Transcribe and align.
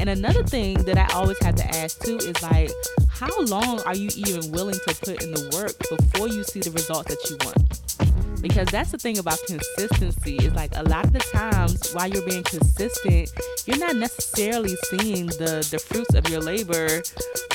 And 0.00 0.08
another 0.08 0.42
thing 0.42 0.82
that 0.84 0.96
I 0.96 1.14
always 1.14 1.36
have 1.44 1.56
to 1.56 1.66
ask 1.76 2.02
too 2.02 2.16
is 2.16 2.42
like, 2.42 2.70
how 3.10 3.38
long 3.42 3.82
are 3.82 3.94
you 3.94 4.08
even 4.16 4.50
willing 4.50 4.78
to 4.88 4.94
put 4.94 5.22
in 5.22 5.30
the 5.30 5.50
work 5.52 5.76
before 5.90 6.26
you 6.26 6.42
see 6.42 6.60
the 6.60 6.70
results 6.70 7.14
that 7.14 7.28
you 7.28 7.36
want? 7.44 8.40
Because 8.40 8.68
that's 8.68 8.92
the 8.92 8.96
thing 8.96 9.18
about 9.18 9.38
consistency 9.46 10.36
is 10.36 10.54
like 10.54 10.74
a 10.74 10.84
lot 10.84 11.04
of 11.04 11.12
the 11.12 11.18
times 11.18 11.92
while 11.92 12.08
you're 12.08 12.24
being 12.24 12.44
consistent, 12.44 13.30
you're 13.66 13.76
not 13.76 13.94
necessarily 13.96 14.74
seeing 14.88 15.26
the 15.26 15.68
the 15.70 15.78
fruits 15.78 16.14
of 16.14 16.26
your 16.30 16.40
labor 16.40 17.02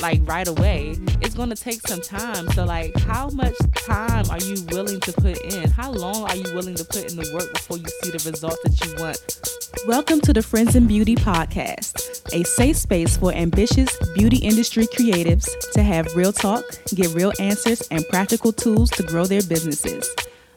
like 0.00 0.20
right 0.22 0.46
away. 0.46 0.94
It's 1.20 1.34
going 1.34 1.50
to 1.50 1.56
take 1.56 1.80
some 1.88 2.00
time. 2.00 2.48
So 2.52 2.64
like 2.64 2.96
how 3.00 3.28
much 3.30 3.56
time 3.74 4.30
are 4.30 4.38
you 4.38 4.62
willing 4.70 5.00
to 5.00 5.12
put 5.12 5.40
in? 5.42 5.68
How 5.68 5.90
long 5.90 6.30
are 6.30 6.36
you 6.36 6.54
willing 6.54 6.76
to 6.76 6.84
put 6.84 7.10
in 7.10 7.16
the 7.16 7.28
work 7.34 7.52
before 7.52 7.78
you 7.78 7.88
see 8.02 8.12
the 8.12 8.22
results 8.30 8.62
that 8.62 8.86
you 8.86 8.94
want? 9.02 9.65
Welcome 9.84 10.20
to 10.22 10.32
the 10.32 10.42
Friends 10.42 10.74
in 10.74 10.88
Beauty 10.88 11.14
podcast, 11.14 12.32
a 12.32 12.42
safe 12.44 12.76
space 12.76 13.16
for 13.16 13.32
ambitious 13.32 13.96
beauty 14.16 14.38
industry 14.38 14.86
creatives 14.86 15.46
to 15.72 15.82
have 15.82 16.16
real 16.16 16.32
talk, 16.32 16.64
get 16.94 17.14
real 17.14 17.32
answers, 17.38 17.82
and 17.92 18.08
practical 18.08 18.52
tools 18.52 18.90
to 18.92 19.04
grow 19.04 19.26
their 19.26 19.42
businesses. 19.42 20.08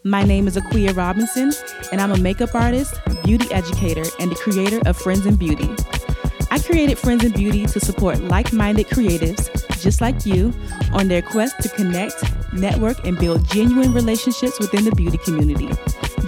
My 0.04 0.24
name 0.24 0.48
is 0.48 0.56
Akua 0.56 0.96
Robinson, 0.96 1.52
and 1.92 2.02
I'm 2.02 2.12
a 2.12 2.18
makeup 2.18 2.56
artist, 2.56 2.96
beauty 3.24 3.46
educator, 3.54 4.06
and 4.20 4.32
the 4.32 4.36
creator 4.36 4.80
of 4.88 4.98
Friends 4.98 5.28
in 5.28 5.36
Beauty. 5.36 5.70
I 6.50 6.58
created 6.58 6.98
Friends 6.98 7.24
in 7.24 7.34
Beauty 7.34 7.68
to 7.68 7.80
support 7.80 8.22
like 8.22 8.52
minded 8.52 8.88
creatives 8.88 9.50
just 9.82 10.02
like 10.02 10.26
you 10.26 10.54
on 10.92 11.08
their 11.08 11.22
quest 11.22 11.60
to 11.62 11.70
connect, 11.70 12.24
network, 12.54 13.06
and 13.06 13.18
build 13.18 13.48
genuine 13.50 13.94
relationships 13.94 14.60
within 14.60 14.86
the 14.86 14.92
beauty 14.96 15.18
community. 15.20 15.70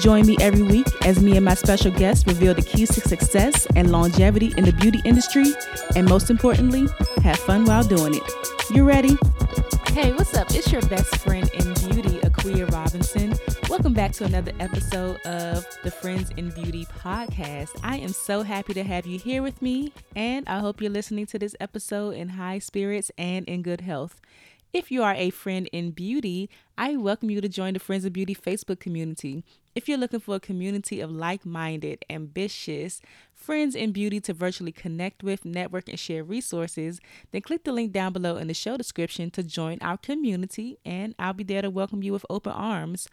Join 0.01 0.25
me 0.25 0.35
every 0.41 0.63
week 0.63 0.87
as 1.05 1.21
me 1.21 1.37
and 1.37 1.45
my 1.45 1.53
special 1.53 1.91
guests 1.91 2.25
reveal 2.25 2.55
the 2.55 2.63
keys 2.63 2.89
to 2.95 3.01
success 3.01 3.67
and 3.75 3.91
longevity 3.91 4.51
in 4.57 4.65
the 4.65 4.73
beauty 4.73 4.99
industry, 5.05 5.45
and 5.95 6.09
most 6.09 6.31
importantly, 6.31 6.87
have 7.21 7.37
fun 7.37 7.65
while 7.65 7.83
doing 7.83 8.15
it. 8.15 8.23
You 8.71 8.83
ready? 8.83 9.15
Hey, 9.91 10.11
what's 10.13 10.33
up? 10.33 10.47
It's 10.55 10.71
your 10.71 10.81
best 10.87 11.17
friend 11.17 11.47
in 11.53 11.65
beauty, 11.75 12.17
Akua 12.21 12.71
Robinson. 12.71 13.35
Welcome 13.69 13.93
back 13.93 14.11
to 14.13 14.23
another 14.23 14.53
episode 14.59 15.21
of 15.21 15.67
the 15.83 15.91
Friends 15.91 16.31
in 16.35 16.49
Beauty 16.49 16.87
podcast. 16.97 17.69
I 17.83 17.97
am 17.97 18.09
so 18.09 18.41
happy 18.41 18.73
to 18.73 18.83
have 18.83 19.05
you 19.05 19.19
here 19.19 19.43
with 19.43 19.61
me, 19.61 19.93
and 20.15 20.49
I 20.49 20.61
hope 20.61 20.81
you're 20.81 20.89
listening 20.89 21.27
to 21.27 21.37
this 21.37 21.55
episode 21.59 22.15
in 22.15 22.29
high 22.29 22.57
spirits 22.57 23.11
and 23.19 23.47
in 23.47 23.61
good 23.61 23.81
health. 23.81 24.19
If 24.73 24.89
you 24.89 25.03
are 25.03 25.13
a 25.13 25.29
friend 25.29 25.69
in 25.71 25.91
beauty, 25.91 26.49
I 26.75 26.95
welcome 26.95 27.29
you 27.29 27.39
to 27.41 27.49
join 27.49 27.73
the 27.73 27.79
Friends 27.79 28.05
of 28.05 28.13
Beauty 28.13 28.33
Facebook 28.33 28.79
community. 28.79 29.43
If 29.73 29.87
you're 29.87 29.97
looking 29.97 30.19
for 30.19 30.35
a 30.35 30.39
community 30.39 30.99
of 30.99 31.09
like 31.11 31.45
minded, 31.45 32.03
ambitious 32.09 33.01
friends 33.33 33.73
in 33.73 33.93
beauty 33.93 34.19
to 34.19 34.33
virtually 34.33 34.73
connect 34.73 35.23
with, 35.23 35.45
network, 35.45 35.87
and 35.87 35.97
share 35.97 36.25
resources, 36.25 36.99
then 37.31 37.41
click 37.41 37.63
the 37.63 37.71
link 37.71 37.93
down 37.93 38.11
below 38.11 38.35
in 38.35 38.47
the 38.47 38.53
show 38.53 38.75
description 38.75 39.31
to 39.31 39.43
join 39.43 39.77
our 39.79 39.95
community, 39.95 40.77
and 40.83 41.15
I'll 41.17 41.31
be 41.31 41.45
there 41.45 41.61
to 41.61 41.69
welcome 41.69 42.03
you 42.03 42.11
with 42.11 42.25
open 42.29 42.51
arms. 42.51 43.07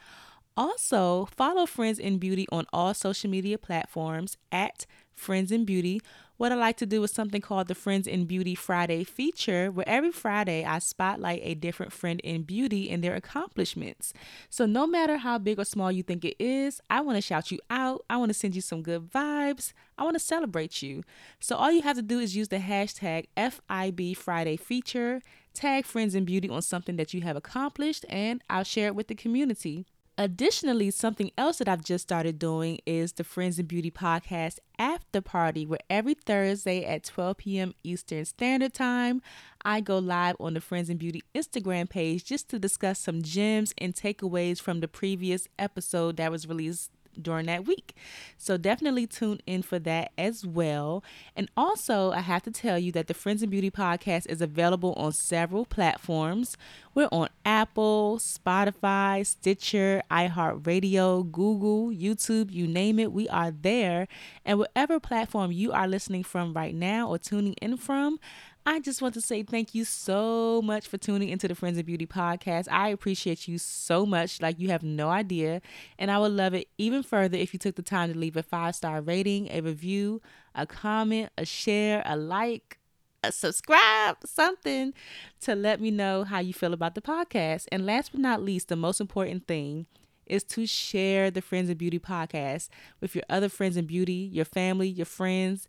Also, 0.59 1.29
follow 1.37 1.67
Friends 1.67 2.01
in 2.01 2.19
Beauty 2.19 2.45
on 2.51 2.67
all 2.73 2.93
social 2.93 3.31
media 3.31 3.57
platforms 3.57 4.37
at 4.51 4.87
Friends 5.15 5.53
in 5.53 5.65
Beauty 5.65 6.01
what 6.39 6.53
I 6.53 6.55
like 6.55 6.77
to 6.77 6.87
do 6.87 7.03
is 7.03 7.11
something 7.11 7.41
called 7.41 7.67
the 7.67 7.75
Friends 7.75 8.07
in 8.07 8.25
Beauty 8.25 8.55
Friday 8.55 9.03
feature, 9.03 9.73
where 9.73 9.89
every 9.89 10.13
Friday 10.13 10.65
I 10.65 10.79
spotlight 10.79 11.41
a 11.43 11.55
different 11.55 11.93
friend 11.93 12.21
in 12.23 12.45
beauty 12.45 12.89
and 12.91 13.03
their 13.03 13.17
accomplishments. 13.17 14.13
So, 14.49 14.65
no 14.65 14.87
matter 14.87 15.17
how 15.17 15.39
big 15.39 15.59
or 15.59 15.65
small 15.65 15.91
you 15.91 16.05
think 16.05 16.25
it 16.25 16.37
is, 16.39 16.81
I 16.89 17.01
want 17.01 17.17
to 17.17 17.23
shout 17.23 17.51
you 17.51 17.59
out. 17.71 18.05
I 18.09 18.19
want 18.19 18.31
to 18.31 18.35
send 18.35 18.55
you 18.55 18.61
some 18.61 18.83
good 18.83 19.11
vibes. 19.11 19.73
I 19.99 20.05
want 20.05 20.15
to 20.15 20.21
celebrate 20.21 20.81
you. 20.81 21.03
So, 21.41 21.57
all 21.57 21.73
you 21.73 21.83
have 21.83 21.97
to 21.97 22.03
do 22.03 22.21
is 22.21 22.37
use 22.37 22.49
the 22.49 22.59
hashtag 22.59 23.27
FIB 23.37 24.17
Friday 24.17 24.57
feature, 24.57 25.21
tag 25.55 25.87
Friends 25.87 26.15
in 26.15 26.25
Beauty 26.25 26.49
on 26.49 26.63
something 26.63 26.95
that 26.97 27.13
you 27.13 27.23
have 27.23 27.35
accomplished, 27.35 28.07
and 28.09 28.45
I'll 28.49 28.63
share 28.63 28.87
it 28.87 28.95
with 28.95 29.09
the 29.09 29.17
community. 29.17 29.87
Additionally, 30.21 30.91
something 30.91 31.31
else 31.39 31.59
that 31.59 31.69
I've 31.69 31.85
just 31.85 32.03
started 32.03 32.41
doing 32.41 32.81
is 32.85 33.13
the 33.13 33.23
Friends 33.23 33.61
and 33.61 33.69
Beauty 33.69 33.93
podcast 33.93 34.59
after 34.77 35.21
party, 35.21 35.65
where 35.65 35.79
every 35.89 36.15
Thursday 36.15 36.85
at 36.85 37.05
12 37.05 37.37
p.m. 37.37 37.75
Eastern 37.85 38.25
Standard 38.25 38.75
Time, 38.75 39.23
I 39.65 39.81
go 39.81 39.99
live 39.99 40.35
on 40.41 40.55
the 40.55 40.61
Friends 40.61 40.91
and 40.91 40.99
Beauty 40.99 41.23
Instagram 41.37 41.89
page 41.89 42.25
just 42.25 42.49
to 42.51 42.59
discuss 42.59 42.99
some 42.99 43.23
gems 43.23 43.73
and 43.79 43.95
takeaways 43.95 44.61
from 44.61 44.81
the 44.81 44.89
previous 44.89 45.47
episode 45.57 46.17
that 46.17 46.33
was 46.33 46.49
released 46.49 46.91
during 47.23 47.47
that 47.47 47.67
week. 47.67 47.95
So 48.37 48.57
definitely 48.57 49.07
tune 49.07 49.41
in 49.47 49.63
for 49.63 49.79
that 49.81 50.13
as 50.17 50.47
well. 50.47 51.03
And 51.37 51.51
also, 51.57 52.13
I 52.13 52.21
have 52.21 52.43
to 52.45 52.51
tell 52.51 52.79
you 52.79 52.93
that 52.93 53.07
the 53.07 53.15
Friends 53.15 53.43
and 53.43 53.51
Beauty 53.51 53.71
podcast 53.71 54.27
is 54.29 54.41
available 54.41 54.93
on 54.95 55.13
several 55.13 55.65
platforms. 55.65 56.57
We're 56.95 57.09
on 57.13 57.29
Apple, 57.45 58.19
Spotify, 58.19 59.25
Stitcher, 59.25 60.03
iHeartRadio, 60.11 61.31
Google, 61.31 61.91
YouTube, 61.91 62.51
you 62.51 62.67
name 62.67 62.99
it, 62.99 63.13
we 63.13 63.29
are 63.29 63.51
there. 63.51 64.09
And 64.45 64.59
whatever 64.59 64.99
platform 64.99 65.53
you 65.53 65.73
are 65.73 65.87
listening 65.87 66.25
from 66.25 66.55
right 66.55 66.75
now 66.75 67.09
or 67.09 67.19
tuning 67.19 67.55
in 67.55 67.77
from, 67.77 68.19
I 68.67 68.81
just 68.81 69.01
want 69.01 69.15
to 69.15 69.21
say 69.21 69.43
thank 69.43 69.75
you 69.75 69.85
so 69.85 70.61
much 70.63 70.87
for 70.87 70.99
tuning 70.99 71.31
into 71.31 71.49
the 71.49 71.55
Friends 71.55 71.79
of 71.79 71.87
Beauty 71.87 72.07
podcast. 72.07 72.69
I 72.71 72.89
appreciate 72.89 73.49
you 73.49 73.57
so 73.57 74.05
much, 74.05 74.43
like 74.43 74.61
you 74.61 74.69
have 74.69 74.83
no 74.83 75.09
idea. 75.09 75.63
And 75.99 76.11
I 76.11 76.19
would 76.19 76.33
love 76.33 76.53
it 76.53 76.69
even 76.77 77.03
further 77.03 77.39
if 77.39 77.55
you 77.55 77.59
took 77.59 77.77
the 77.77 77.83
time 77.83 78.13
to 78.13 78.19
leave 78.19 78.37
a 78.37 78.43
five 78.43 78.75
star 78.75 79.01
rating, 79.01 79.49
a 79.51 79.63
review, 79.63 80.21
a 80.55 80.67
comment, 80.67 81.31
a 81.39 81.47
share, 81.47 82.03
a 82.05 82.17
like, 82.17 82.79
a 83.25 83.33
subscribe, 83.33 84.17
something 84.25 84.93
to 85.41 85.55
let 85.55 85.81
me 85.81 85.91
know 85.91 86.25
how 86.25 86.39
you 86.39 86.53
feel 86.53 86.75
about 86.75 86.95
the 86.95 87.01
podcast. 87.01 87.67
And 87.73 87.87
last 87.87 88.13
but 88.13 88.21
not 88.21 88.43
least, 88.43 88.69
the 88.69 88.77
most 88.77 89.01
important 89.01 89.47
thing 89.47 89.87
is 90.27 90.45
to 90.45 90.67
share 90.67 91.31
the 91.31 91.41
Friends 91.41 91.71
of 91.71 91.79
Beauty 91.79 91.99
podcast 91.99 92.69
with 93.01 93.15
your 93.15 93.25
other 93.31 93.49
friends 93.49 93.77
in 93.77 93.87
beauty, 93.87 94.29
your 94.33 94.45
family, 94.45 94.89
your 94.89 95.07
friends 95.07 95.69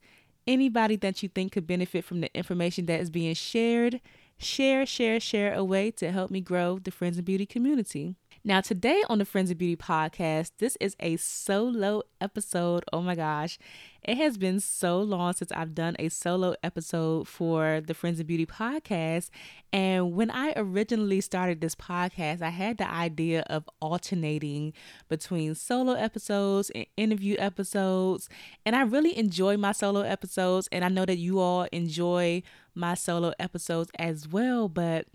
anybody 0.50 0.96
that 0.98 1.22
you 1.22 1.30
think 1.30 1.52
could 1.52 1.68
benefit 1.68 2.04
from 2.04 2.22
the 2.22 2.36
information 2.36 2.88
that 2.88 3.00
is 3.00 3.12
being 3.12 3.36
shared, 3.36 4.02
share, 4.40 4.84
share, 4.86 5.20
share 5.20 5.54
away 5.54 5.92
to 5.92 6.12
help 6.12 6.32
me 6.32 6.42
grow 6.42 6.80
the 6.80 6.92
Friends 6.92 7.20
of 7.20 7.26
Beauty 7.26 7.46
community. 7.46 8.16
Now, 8.44 8.60
today 8.60 9.04
on 9.10 9.20
the 9.20 9.26
Friends 9.26 9.52
of 9.52 9.60
Beauty 9.60 9.76
podcast, 9.76 10.52
this 10.58 10.76
is 10.82 10.96
a 11.00 11.18
solo 11.18 12.02
episode. 12.20 12.84
Oh 12.92 13.02
my 13.02 13.14
gosh. 13.14 13.60
It 14.04 14.18
has 14.18 14.38
been 14.38 14.60
so 14.60 15.02
long 15.02 15.34
since 15.34 15.52
I've 15.52 15.76
done 15.76 15.96
a 16.00 16.10
solo 16.10 16.56
episode 16.64 17.28
for 17.28 17.82
the 17.86 17.94
Friends 17.94 18.20
of 18.20 18.28
Beauty 18.28 18.46
podcast. 18.46 19.30
And 19.74 20.14
when 20.16 20.32
I 20.32 20.54
originally 20.56 21.22
started 21.22 21.60
this 21.60 21.76
podcast, 21.76 22.42
I 22.42 22.50
had 22.50 22.78
the 22.78 22.90
idea 22.90 23.44
of 23.50 23.70
alternating 23.82 24.74
between 25.10 25.54
solo 25.54 25.94
episodes 25.94 26.70
and 26.72 26.86
interview 26.96 27.36
episodes. 27.40 28.30
And 28.66 28.76
I 28.76 28.84
really 28.84 29.18
enjoy 29.18 29.58
my 29.58 29.74
solo 29.74 30.02
episodes. 30.02 30.70
And 30.72 30.86
I 30.86 30.90
know 30.90 31.06
that 31.06 31.18
you 31.18 31.40
all 31.40 31.68
enjoy 31.72 32.42
my 32.74 32.94
solo 32.94 33.34
episodes 33.38 33.92
as 34.00 34.28
well. 34.28 34.70
But 34.70 35.08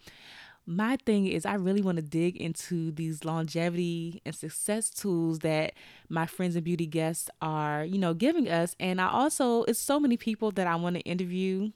my 0.66 0.96
thing 1.04 1.26
is 1.26 1.44
I 1.44 1.54
really 1.54 1.82
want 1.82 1.96
to 1.96 2.02
dig 2.02 2.36
into 2.36 2.90
these 2.90 3.24
longevity 3.24 4.22
and 4.24 4.34
success 4.34 4.88
tools 4.90 5.40
that 5.40 5.74
my 6.08 6.26
friends 6.26 6.56
and 6.56 6.64
beauty 6.64 6.86
guests 6.86 7.28
are, 7.42 7.84
you 7.84 7.98
know, 7.98 8.14
giving 8.14 8.48
us. 8.48 8.74
And 8.80 9.00
I 9.00 9.08
also 9.08 9.64
it's 9.64 9.78
so 9.78 10.00
many 10.00 10.16
people 10.16 10.50
that 10.52 10.66
I 10.66 10.76
want 10.76 10.96
to 10.96 11.02
interview. 11.02 11.70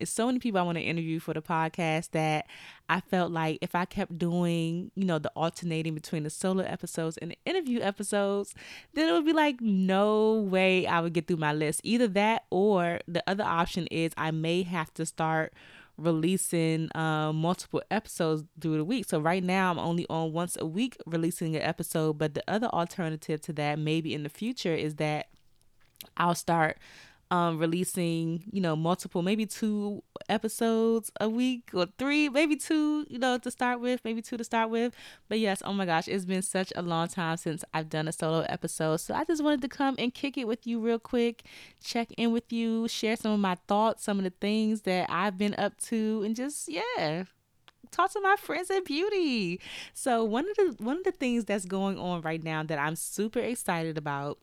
It's 0.00 0.10
so 0.10 0.26
many 0.26 0.40
people 0.40 0.60
I 0.60 0.64
want 0.64 0.76
to 0.76 0.82
interview 0.82 1.20
for 1.20 1.32
the 1.32 1.40
podcast 1.40 2.10
that 2.10 2.46
I 2.88 3.00
felt 3.00 3.30
like 3.30 3.58
if 3.62 3.74
I 3.76 3.84
kept 3.84 4.18
doing, 4.18 4.90
you 4.96 5.04
know, 5.04 5.20
the 5.20 5.30
alternating 5.36 5.94
between 5.94 6.24
the 6.24 6.30
solo 6.30 6.64
episodes 6.64 7.16
and 7.18 7.30
the 7.30 7.38
interview 7.46 7.80
episodes, 7.80 8.54
then 8.94 9.08
it 9.08 9.12
would 9.12 9.24
be 9.24 9.32
like 9.32 9.60
no 9.60 10.34
way 10.34 10.86
I 10.86 11.00
would 11.00 11.12
get 11.12 11.28
through 11.28 11.36
my 11.36 11.52
list. 11.52 11.80
Either 11.84 12.08
that 12.08 12.44
or 12.50 13.00
the 13.06 13.22
other 13.26 13.44
option 13.44 13.86
is 13.86 14.12
I 14.16 14.32
may 14.32 14.64
have 14.64 14.92
to 14.94 15.06
start 15.06 15.54
releasing 15.96 16.94
uh, 16.96 17.32
multiple 17.32 17.82
episodes 17.90 18.44
through 18.60 18.76
the 18.76 18.84
week. 18.84 19.08
So 19.08 19.20
right 19.20 19.42
now 19.42 19.70
I'm 19.70 19.78
only 19.78 20.06
on 20.08 20.32
once 20.32 20.56
a 20.60 20.66
week 20.66 20.96
releasing 21.06 21.54
an 21.56 21.62
episode, 21.62 22.18
but 22.18 22.34
the 22.34 22.42
other 22.48 22.66
alternative 22.68 23.40
to 23.42 23.52
that 23.54 23.78
maybe 23.78 24.14
in 24.14 24.22
the 24.22 24.28
future 24.28 24.74
is 24.74 24.96
that 24.96 25.28
I'll 26.16 26.34
start 26.34 26.78
um, 27.30 27.58
releasing, 27.58 28.44
you 28.52 28.60
know, 28.60 28.76
multiple, 28.76 29.22
maybe 29.22 29.46
two 29.46 30.02
episodes 30.28 31.10
a 31.20 31.28
week 31.28 31.70
or 31.72 31.86
three, 31.98 32.28
maybe 32.28 32.56
two, 32.56 33.06
you 33.08 33.18
know, 33.18 33.38
to 33.38 33.50
start 33.50 33.80
with, 33.80 34.00
maybe 34.04 34.22
two 34.22 34.36
to 34.36 34.44
start 34.44 34.70
with. 34.70 34.94
But 35.28 35.38
yes, 35.38 35.62
oh 35.64 35.72
my 35.72 35.86
gosh, 35.86 36.08
it's 36.08 36.24
been 36.24 36.42
such 36.42 36.72
a 36.76 36.82
long 36.82 37.08
time 37.08 37.36
since 37.36 37.64
I've 37.72 37.88
done 37.88 38.08
a 38.08 38.12
solo 38.12 38.40
episode. 38.48 38.98
So 38.98 39.14
I 39.14 39.24
just 39.24 39.42
wanted 39.42 39.62
to 39.62 39.68
come 39.68 39.94
and 39.98 40.12
kick 40.12 40.36
it 40.36 40.46
with 40.46 40.66
you 40.66 40.80
real 40.80 40.98
quick, 40.98 41.44
check 41.82 42.12
in 42.16 42.32
with 42.32 42.52
you, 42.52 42.88
share 42.88 43.16
some 43.16 43.32
of 43.32 43.40
my 43.40 43.56
thoughts, 43.68 44.04
some 44.04 44.18
of 44.18 44.24
the 44.24 44.32
things 44.40 44.82
that 44.82 45.10
I've 45.10 45.38
been 45.38 45.54
up 45.54 45.78
to, 45.82 46.22
and 46.24 46.36
just, 46.36 46.68
yeah, 46.68 47.24
talk 47.90 48.12
to 48.12 48.20
my 48.20 48.36
friends 48.36 48.70
in 48.70 48.84
beauty. 48.84 49.60
So 49.92 50.24
one 50.24 50.46
of 50.48 50.56
the 50.56 50.84
one 50.84 50.98
of 50.98 51.04
the 51.04 51.12
things 51.12 51.44
that's 51.44 51.64
going 51.64 51.98
on 51.98 52.20
right 52.22 52.42
now 52.42 52.62
that 52.64 52.78
I'm 52.78 52.96
super 52.96 53.38
excited 53.38 53.96
about 53.96 54.38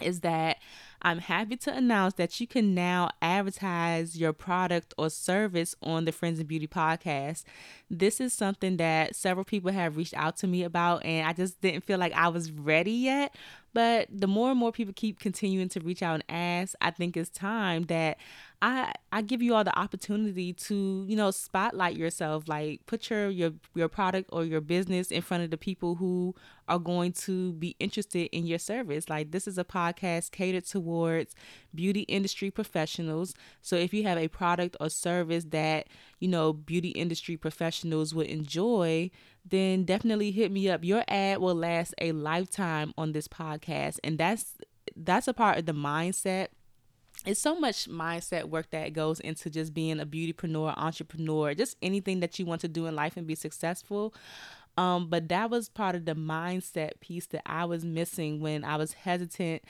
is 0.00 0.20
that 0.20 0.58
I'm 1.00 1.18
happy 1.18 1.56
to 1.58 1.72
announce 1.72 2.14
that 2.14 2.40
you 2.40 2.46
can 2.46 2.74
now 2.74 3.10
advertise 3.22 4.18
your 4.18 4.32
product 4.32 4.94
or 4.98 5.10
service 5.10 5.74
on 5.82 6.04
the 6.04 6.12
Friends 6.12 6.38
and 6.38 6.48
Beauty 6.48 6.66
podcast. 6.66 7.44
This 7.88 8.20
is 8.20 8.34
something 8.34 8.78
that 8.78 9.14
several 9.14 9.44
people 9.44 9.70
have 9.70 9.96
reached 9.96 10.14
out 10.14 10.36
to 10.38 10.46
me 10.46 10.64
about, 10.64 11.04
and 11.04 11.26
I 11.26 11.32
just 11.32 11.60
didn't 11.60 11.84
feel 11.84 11.98
like 11.98 12.12
I 12.14 12.28
was 12.28 12.50
ready 12.50 12.92
yet. 12.92 13.34
But 13.74 14.08
the 14.10 14.26
more 14.26 14.50
and 14.50 14.58
more 14.58 14.72
people 14.72 14.94
keep 14.94 15.20
continuing 15.20 15.68
to 15.68 15.80
reach 15.80 16.02
out 16.02 16.14
and 16.14 16.24
ask, 16.28 16.74
I 16.80 16.90
think 16.90 17.16
it's 17.16 17.30
time 17.30 17.84
that 17.84 18.18
I 18.60 18.92
I 19.12 19.22
give 19.22 19.40
you 19.40 19.54
all 19.54 19.62
the 19.62 19.78
opportunity 19.78 20.52
to 20.52 21.04
you 21.06 21.14
know 21.14 21.30
spotlight 21.30 21.96
yourself, 21.96 22.48
like 22.48 22.84
put 22.86 23.08
your 23.10 23.28
your 23.28 23.52
your 23.74 23.88
product 23.88 24.30
or 24.32 24.44
your 24.44 24.60
business 24.60 25.10
in 25.10 25.22
front 25.22 25.44
of 25.44 25.50
the 25.50 25.58
people 25.58 25.94
who 25.94 26.34
are 26.66 26.78
going 26.78 27.12
to 27.12 27.52
be 27.54 27.76
interested 27.78 28.28
in 28.32 28.46
your 28.46 28.58
service. 28.58 29.08
Like 29.08 29.30
this 29.30 29.46
is 29.46 29.58
a 29.58 29.64
podcast 29.64 30.32
catered 30.32 30.66
towards 30.88 31.34
beauty 31.74 32.00
industry 32.02 32.50
professionals. 32.50 33.34
So 33.60 33.76
if 33.76 33.92
you 33.92 34.02
have 34.04 34.18
a 34.18 34.28
product 34.28 34.76
or 34.80 34.88
service 34.88 35.44
that 35.50 35.88
you 36.18 36.28
know 36.28 36.52
beauty 36.52 36.90
industry 36.90 37.36
professionals 37.36 38.14
would 38.14 38.26
enjoy, 38.26 39.10
then 39.44 39.84
definitely 39.84 40.30
hit 40.30 40.50
me 40.50 40.68
up. 40.68 40.84
Your 40.84 41.04
ad 41.08 41.38
will 41.38 41.54
last 41.54 41.94
a 42.00 42.12
lifetime 42.12 42.92
on 42.96 43.12
this 43.12 43.28
podcast, 43.28 43.98
and 44.02 44.18
that's 44.18 44.54
that's 44.96 45.28
a 45.28 45.34
part 45.34 45.58
of 45.58 45.66
the 45.66 45.72
mindset 45.72 46.48
it's 47.26 47.40
so 47.40 47.58
much 47.58 47.88
mindset 47.88 48.44
work 48.44 48.70
that 48.70 48.92
goes 48.92 49.18
into 49.18 49.50
just 49.50 49.74
being 49.74 49.98
a 49.98 50.06
beautypreneur, 50.06 50.72
entrepreneur, 50.76 51.52
just 51.52 51.76
anything 51.82 52.20
that 52.20 52.38
you 52.38 52.46
want 52.46 52.60
to 52.60 52.68
do 52.68 52.86
in 52.86 52.94
life 52.94 53.16
and 53.16 53.26
be 53.26 53.34
successful. 53.34 54.14
Um, 54.78 55.08
but 55.08 55.28
that 55.30 55.50
was 55.50 55.68
part 55.68 55.96
of 55.96 56.04
the 56.04 56.14
mindset 56.14 57.00
piece 57.00 57.26
that 57.26 57.42
I 57.44 57.64
was 57.64 57.84
missing 57.84 58.38
when 58.38 58.62
I 58.62 58.76
was 58.76 58.92
hesitant 58.92 59.62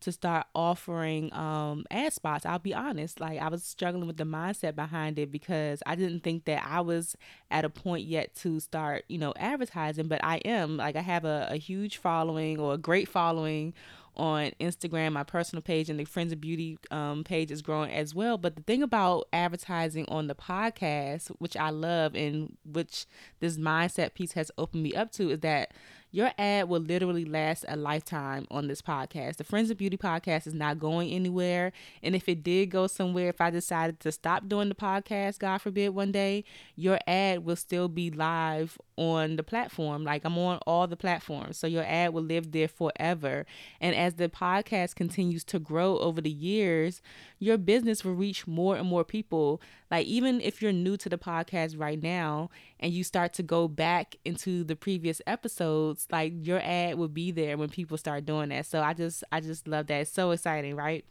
to 0.00 0.10
start 0.10 0.46
offering 0.54 1.30
um, 1.34 1.84
ad 1.90 2.14
spots. 2.14 2.46
I'll 2.46 2.58
be 2.58 2.72
honest, 2.72 3.20
like 3.20 3.38
I 3.38 3.48
was 3.48 3.62
struggling 3.62 4.06
with 4.06 4.16
the 4.16 4.24
mindset 4.24 4.74
behind 4.74 5.18
it 5.18 5.30
because 5.30 5.82
I 5.84 5.96
didn't 5.96 6.20
think 6.20 6.46
that 6.46 6.66
I 6.66 6.80
was 6.80 7.14
at 7.50 7.66
a 7.66 7.68
point 7.68 8.06
yet 8.06 8.34
to 8.36 8.58
start, 8.58 9.04
you 9.06 9.18
know, 9.18 9.34
advertising. 9.36 10.08
But 10.08 10.24
I 10.24 10.36
am. 10.46 10.78
Like 10.78 10.96
I 10.96 11.02
have 11.02 11.26
a, 11.26 11.48
a 11.50 11.56
huge 11.56 11.98
following 11.98 12.58
or 12.58 12.72
a 12.72 12.78
great 12.78 13.06
following 13.06 13.74
on 14.16 14.52
Instagram, 14.60 15.12
my 15.12 15.24
personal 15.24 15.62
page, 15.62 15.90
and 15.90 15.98
the 15.98 16.04
Friends 16.04 16.32
of 16.32 16.40
Beauty 16.40 16.78
um, 16.90 17.24
page 17.24 17.50
is 17.50 17.62
growing 17.62 17.92
as 17.92 18.14
well. 18.14 18.38
But 18.38 18.56
the 18.56 18.62
thing 18.62 18.82
about 18.82 19.28
advertising 19.32 20.06
on 20.08 20.26
the 20.26 20.34
podcast, 20.34 21.28
which 21.38 21.56
I 21.56 21.70
love 21.70 22.14
and 22.14 22.56
which 22.64 23.06
this 23.40 23.56
mindset 23.56 24.14
piece 24.14 24.32
has 24.32 24.50
opened 24.56 24.82
me 24.82 24.94
up 24.94 25.10
to, 25.12 25.30
is 25.30 25.40
that 25.40 25.72
your 26.14 26.30
ad 26.38 26.68
will 26.68 26.80
literally 26.80 27.24
last 27.24 27.64
a 27.66 27.74
lifetime 27.74 28.46
on 28.48 28.68
this 28.68 28.80
podcast. 28.80 29.34
The 29.34 29.42
Friends 29.42 29.68
of 29.72 29.78
Beauty 29.78 29.96
podcast 29.96 30.46
is 30.46 30.54
not 30.54 30.78
going 30.78 31.10
anywhere. 31.10 31.72
And 32.04 32.14
if 32.14 32.28
it 32.28 32.44
did 32.44 32.66
go 32.70 32.86
somewhere, 32.86 33.30
if 33.30 33.40
I 33.40 33.50
decided 33.50 33.98
to 33.98 34.12
stop 34.12 34.46
doing 34.46 34.68
the 34.68 34.76
podcast, 34.76 35.40
God 35.40 35.58
forbid, 35.58 35.88
one 35.88 36.12
day, 36.12 36.44
your 36.76 37.00
ad 37.08 37.44
will 37.44 37.56
still 37.56 37.88
be 37.88 38.12
live 38.12 38.78
on 38.96 39.34
the 39.34 39.42
platform. 39.42 40.04
Like 40.04 40.24
I'm 40.24 40.38
on 40.38 40.58
all 40.68 40.86
the 40.86 40.96
platforms. 40.96 41.58
So 41.58 41.66
your 41.66 41.82
ad 41.82 42.14
will 42.14 42.22
live 42.22 42.52
there 42.52 42.68
forever. 42.68 43.44
And 43.80 43.96
as 43.96 44.14
the 44.14 44.28
podcast 44.28 44.94
continues 44.94 45.42
to 45.46 45.58
grow 45.58 45.98
over 45.98 46.20
the 46.20 46.30
years, 46.30 47.02
your 47.40 47.58
business 47.58 48.04
will 48.04 48.14
reach 48.14 48.46
more 48.46 48.76
and 48.76 48.86
more 48.86 49.02
people. 49.02 49.60
Like 49.94 50.08
even 50.08 50.40
if 50.40 50.60
you're 50.60 50.72
new 50.72 50.96
to 50.96 51.08
the 51.08 51.16
podcast 51.16 51.78
right 51.78 52.02
now 52.02 52.50
and 52.80 52.92
you 52.92 53.04
start 53.04 53.32
to 53.34 53.44
go 53.44 53.68
back 53.68 54.16
into 54.24 54.64
the 54.64 54.74
previous 54.74 55.22
episodes, 55.24 56.08
like 56.10 56.32
your 56.40 56.58
ad 56.58 56.98
will 56.98 57.06
be 57.06 57.30
there 57.30 57.56
when 57.56 57.68
people 57.68 57.96
start 57.96 58.26
doing 58.26 58.48
that. 58.48 58.66
So 58.66 58.82
I 58.82 58.92
just 58.92 59.22
I 59.30 59.38
just 59.38 59.68
love 59.68 59.86
that. 59.86 60.00
It's 60.00 60.10
so 60.10 60.32
exciting, 60.32 60.74
right? 60.74 61.04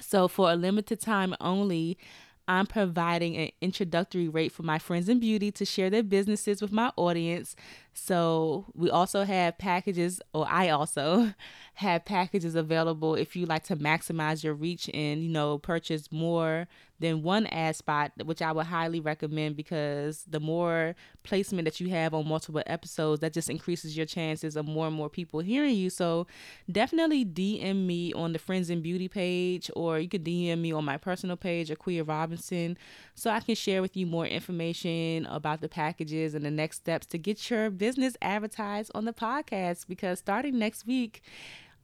So 0.00 0.28
for 0.28 0.52
a 0.52 0.54
limited 0.54 1.00
time 1.00 1.34
only, 1.40 1.98
I'm 2.46 2.68
providing 2.68 3.36
an 3.36 3.50
introductory 3.60 4.28
rate 4.28 4.52
for 4.52 4.62
my 4.62 4.78
friends 4.78 5.08
in 5.08 5.18
beauty 5.18 5.50
to 5.50 5.64
share 5.64 5.90
their 5.90 6.04
businesses 6.04 6.62
with 6.62 6.70
my 6.70 6.92
audience. 6.94 7.56
So 7.94 8.66
we 8.74 8.90
also 8.90 9.22
have 9.22 9.56
packages, 9.56 10.20
or 10.32 10.46
I 10.48 10.68
also 10.68 11.32
have 11.74 12.04
packages 12.04 12.54
available 12.54 13.14
if 13.14 13.36
you 13.36 13.46
like 13.46 13.64
to 13.64 13.76
maximize 13.76 14.42
your 14.44 14.54
reach 14.54 14.90
and 14.92 15.22
you 15.22 15.28
know 15.28 15.58
purchase 15.58 16.10
more 16.12 16.68
than 17.00 17.22
one 17.22 17.46
ad 17.46 17.76
spot, 17.76 18.12
which 18.24 18.40
I 18.40 18.52
would 18.52 18.66
highly 18.66 19.00
recommend 19.00 19.56
because 19.56 20.24
the 20.28 20.40
more 20.40 20.94
placement 21.22 21.66
that 21.66 21.80
you 21.80 21.90
have 21.90 22.14
on 22.14 22.26
multiple 22.26 22.62
episodes, 22.66 23.20
that 23.20 23.32
just 23.32 23.50
increases 23.50 23.96
your 23.96 24.06
chances 24.06 24.56
of 24.56 24.66
more 24.66 24.86
and 24.86 24.96
more 24.96 25.10
people 25.10 25.40
hearing 25.40 25.74
you. 25.74 25.90
So 25.90 26.26
definitely 26.70 27.24
DM 27.24 27.84
me 27.86 28.12
on 28.12 28.32
the 28.32 28.38
Friends 28.38 28.70
and 28.70 28.82
Beauty 28.82 29.08
page, 29.08 29.70
or 29.74 29.98
you 29.98 30.08
could 30.08 30.24
DM 30.24 30.60
me 30.60 30.72
on 30.72 30.84
my 30.84 30.96
personal 30.96 31.36
page, 31.36 31.68
Akua 31.68 32.06
Robinson, 32.06 32.78
so 33.14 33.30
I 33.30 33.40
can 33.40 33.54
share 33.54 33.82
with 33.82 33.96
you 33.96 34.06
more 34.06 34.26
information 34.26 35.26
about 35.26 35.60
the 35.60 35.68
packages 35.68 36.34
and 36.34 36.44
the 36.44 36.50
next 36.50 36.76
steps 36.76 37.06
to 37.08 37.18
get 37.18 37.50
your 37.50 37.70
business 37.70 37.83
advertised 38.22 38.90
on 38.94 39.04
the 39.04 39.12
podcast. 39.12 39.86
Because 39.88 40.18
starting 40.18 40.58
next 40.58 40.86
week, 40.86 41.22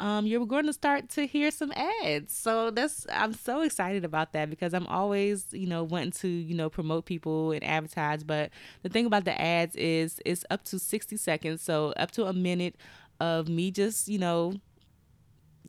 um, 0.01 0.27
you're 0.27 0.47
going 0.47 0.67
to 0.67 0.73
start 0.73 1.11
to 1.11 1.27
hear 1.27 1.51
some 1.51 1.73
ads. 1.73 2.35
So 2.35 2.71
that's 2.71 3.07
I'm 3.13 3.35
so 3.35 3.61
excited 3.61 4.05
about 4.05 4.33
that 4.33 4.49
because 4.49 4.73
I'm 4.73 4.87
always 4.87 5.47
you 5.53 5.67
know 5.67 5.85
wanting 5.85 6.13
to 6.13 6.29
you 6.29 6.55
know 6.55 6.71
promote 6.71 7.05
people 7.05 7.53
and 7.53 7.63
advertise. 7.63 8.25
But 8.25 8.51
the 8.83 8.89
thing 8.89 9.07
about 9.07 9.25
the 9.25 9.39
ads 9.41 9.77
is 9.77 10.21
it's 10.25 10.45
up 10.51 10.65
to 10.65 10.79
60 10.79 11.17
seconds, 11.19 11.63
so 11.63 11.93
up 11.97 12.11
to 12.13 12.27
a 12.27 12.33
minute 12.33 12.77
of 13.21 13.49
me 13.49 13.71
just 13.71 14.09
you 14.09 14.19
know 14.19 14.55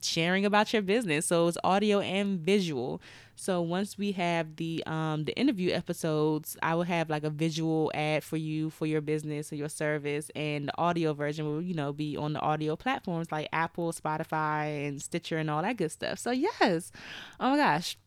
sharing 0.01 0.45
about 0.45 0.73
your 0.73 0.81
business. 0.81 1.25
So 1.25 1.47
it's 1.47 1.57
audio 1.63 1.99
and 1.99 2.39
visual. 2.39 3.01
So 3.41 3.59
once 3.59 3.97
we 3.97 4.11
have 4.11 4.57
the 4.57 4.83
um 4.85 5.25
the 5.25 5.35
interview 5.35 5.71
episodes, 5.71 6.57
I 6.61 6.75
will 6.75 6.83
have 6.83 7.09
like 7.09 7.23
a 7.23 7.31
visual 7.31 7.91
ad 7.95 8.23
for 8.23 8.37
you 8.37 8.69
for 8.69 8.85
your 8.85 9.01
business 9.01 9.51
or 9.51 9.55
your 9.55 9.67
service, 9.67 10.29
and 10.35 10.67
the 10.67 10.77
audio 10.77 11.11
version 11.13 11.47
will 11.47 11.59
you 11.59 11.73
know 11.73 11.91
be 11.91 12.15
on 12.15 12.33
the 12.33 12.39
audio 12.39 12.75
platforms 12.75 13.31
like 13.31 13.49
Apple, 13.51 13.93
Spotify, 13.93 14.87
and 14.87 15.01
Stitcher, 15.01 15.39
and 15.39 15.49
all 15.49 15.63
that 15.63 15.77
good 15.77 15.91
stuff. 15.91 16.19
So 16.19 16.29
yes, 16.29 16.91
oh 17.39 17.49
my 17.49 17.57
gosh 17.57 17.97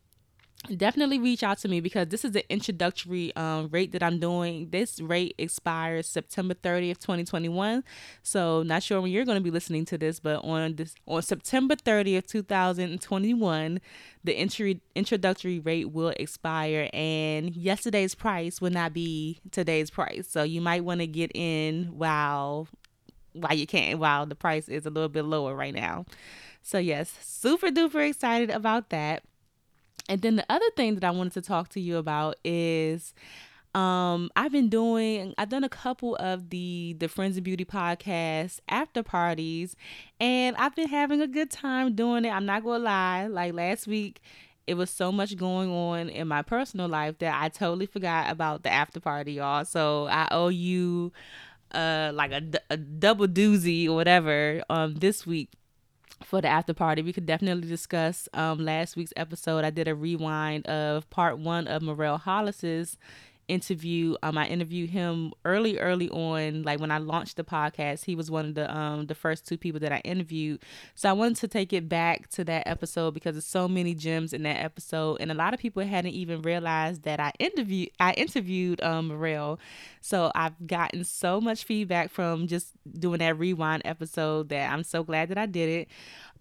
definitely 0.75 1.19
reach 1.19 1.43
out 1.43 1.57
to 1.59 1.67
me 1.67 1.79
because 1.79 2.07
this 2.07 2.25
is 2.25 2.31
the 2.31 2.49
introductory 2.51 3.35
um, 3.35 3.69
rate 3.69 3.91
that 3.91 4.03
I'm 4.03 4.19
doing. 4.19 4.69
This 4.69 4.99
rate 4.99 5.35
expires 5.37 6.07
September 6.07 6.53
30th, 6.53 6.99
2021. 6.99 7.83
So 8.23 8.63
not 8.63 8.83
sure 8.83 9.01
when 9.01 9.11
you're 9.11 9.25
going 9.25 9.37
to 9.37 9.43
be 9.43 9.51
listening 9.51 9.85
to 9.85 9.97
this, 9.97 10.19
but 10.19 10.43
on 10.43 10.75
this 10.75 10.95
on 11.05 11.21
September 11.21 11.75
30th, 11.75 12.27
2021, 12.27 13.79
the 14.23 14.33
entry 14.33 14.81
introductory 14.95 15.59
rate 15.59 15.91
will 15.91 16.13
expire 16.17 16.89
and 16.93 17.55
yesterday's 17.55 18.15
price 18.15 18.61
will 18.61 18.71
not 18.71 18.93
be 18.93 19.39
today's 19.51 19.89
price. 19.89 20.27
So 20.29 20.43
you 20.43 20.61
might 20.61 20.83
want 20.83 21.01
to 21.01 21.07
get 21.07 21.31
in 21.33 21.97
while 21.97 22.67
while 23.33 23.53
you 23.53 23.67
can 23.67 23.99
while 23.99 24.25
the 24.25 24.35
price 24.35 24.69
is 24.69 24.85
a 24.85 24.89
little 24.89 25.09
bit 25.09 25.25
lower 25.25 25.55
right 25.55 25.73
now. 25.73 26.05
So 26.61 26.79
yes, 26.79 27.13
super 27.21 27.67
duper 27.67 28.09
excited 28.09 28.49
about 28.49 28.89
that. 28.89 29.23
And 30.07 30.21
then 30.21 30.35
the 30.35 30.45
other 30.49 30.69
thing 30.75 30.95
that 30.95 31.03
I 31.03 31.11
wanted 31.11 31.33
to 31.33 31.41
talk 31.41 31.69
to 31.69 31.79
you 31.79 31.97
about 31.97 32.35
is 32.43 33.13
um, 33.75 34.29
I've 34.37 34.53
been 34.53 34.69
doing 34.69 35.33
I've 35.37 35.49
done 35.49 35.65
a 35.65 35.69
couple 35.69 36.15
of 36.15 36.49
the 36.49 36.95
the 36.97 37.09
Friends 37.09 37.37
of 37.37 37.43
Beauty 37.43 37.65
podcast 37.65 38.61
after 38.69 39.03
parties 39.03 39.75
and 40.19 40.55
I've 40.55 40.75
been 40.75 40.87
having 40.87 41.19
a 41.21 41.27
good 41.27 41.51
time 41.51 41.93
doing 41.93 42.23
it. 42.23 42.29
I'm 42.29 42.45
not 42.45 42.63
gonna 42.63 42.83
lie, 42.83 43.27
like 43.27 43.53
last 43.53 43.85
week 43.85 44.21
it 44.65 44.75
was 44.75 44.89
so 44.89 45.11
much 45.11 45.35
going 45.35 45.69
on 45.69 46.09
in 46.09 46.27
my 46.27 46.41
personal 46.41 46.87
life 46.87 47.19
that 47.19 47.39
I 47.39 47.49
totally 47.49 47.85
forgot 47.85 48.31
about 48.31 48.63
the 48.63 48.71
after 48.71 48.99
party, 48.99 49.33
y'all. 49.33 49.65
So 49.65 50.07
I 50.07 50.29
owe 50.31 50.47
you 50.47 51.11
uh 51.73 52.11
like 52.13 52.31
a, 52.31 52.43
a 52.69 52.77
double 52.77 53.27
doozy 53.27 53.87
or 53.89 53.95
whatever 53.95 54.63
um 54.69 54.95
this 54.95 55.25
week 55.27 55.49
for 56.23 56.41
the 56.41 56.47
after 56.47 56.73
party. 56.73 57.01
We 57.01 57.13
could 57.13 57.25
definitely 57.25 57.67
discuss 57.67 58.27
um, 58.33 58.59
last 58.59 58.95
week's 58.95 59.13
episode. 59.15 59.65
I 59.65 59.69
did 59.69 59.87
a 59.87 59.95
rewind 59.95 60.65
of 60.67 61.09
part 61.09 61.37
one 61.37 61.67
of 61.67 61.81
Morel 61.81 62.17
Hollis's 62.17 62.97
interview. 63.47 64.15
Um, 64.23 64.37
I 64.37 64.47
interviewed 64.47 64.89
him 64.89 65.33
early, 65.43 65.77
early 65.77 66.09
on, 66.09 66.63
like 66.63 66.79
when 66.79 66.91
I 66.91 66.97
launched 66.97 67.37
the 67.37 67.43
podcast. 67.43 68.05
He 68.05 68.15
was 68.15 68.29
one 68.31 68.45
of 68.47 68.55
the 68.55 68.75
um 68.75 69.07
the 69.07 69.15
first 69.15 69.47
two 69.47 69.57
people 69.57 69.79
that 69.81 69.91
I 69.91 69.99
interviewed. 69.99 70.61
So 70.95 71.09
I 71.09 71.13
wanted 71.13 71.37
to 71.37 71.47
take 71.47 71.73
it 71.73 71.87
back 71.89 72.29
to 72.31 72.43
that 72.45 72.67
episode 72.67 73.13
because 73.13 73.35
there's 73.35 73.45
so 73.45 73.67
many 73.67 73.93
gems 73.93 74.33
in 74.33 74.43
that 74.43 74.63
episode, 74.63 75.17
and 75.19 75.31
a 75.31 75.35
lot 75.35 75.53
of 75.53 75.59
people 75.59 75.83
hadn't 75.83 76.13
even 76.13 76.41
realized 76.41 77.03
that 77.03 77.19
I 77.19 77.31
interviewed 77.39 77.89
I 77.99 78.13
interviewed 78.13 78.81
um 78.81 79.07
Morel. 79.07 79.59
So 80.01 80.31
I've 80.35 80.67
gotten 80.67 81.03
so 81.03 81.41
much 81.41 81.63
feedback 81.63 82.11
from 82.11 82.47
just 82.47 82.73
doing 82.99 83.19
that 83.19 83.37
rewind 83.39 83.81
episode 83.85 84.49
that 84.49 84.71
I'm 84.71 84.83
so 84.83 85.03
glad 85.03 85.29
that 85.29 85.37
I 85.37 85.45
did 85.45 85.69
it. 85.69 85.87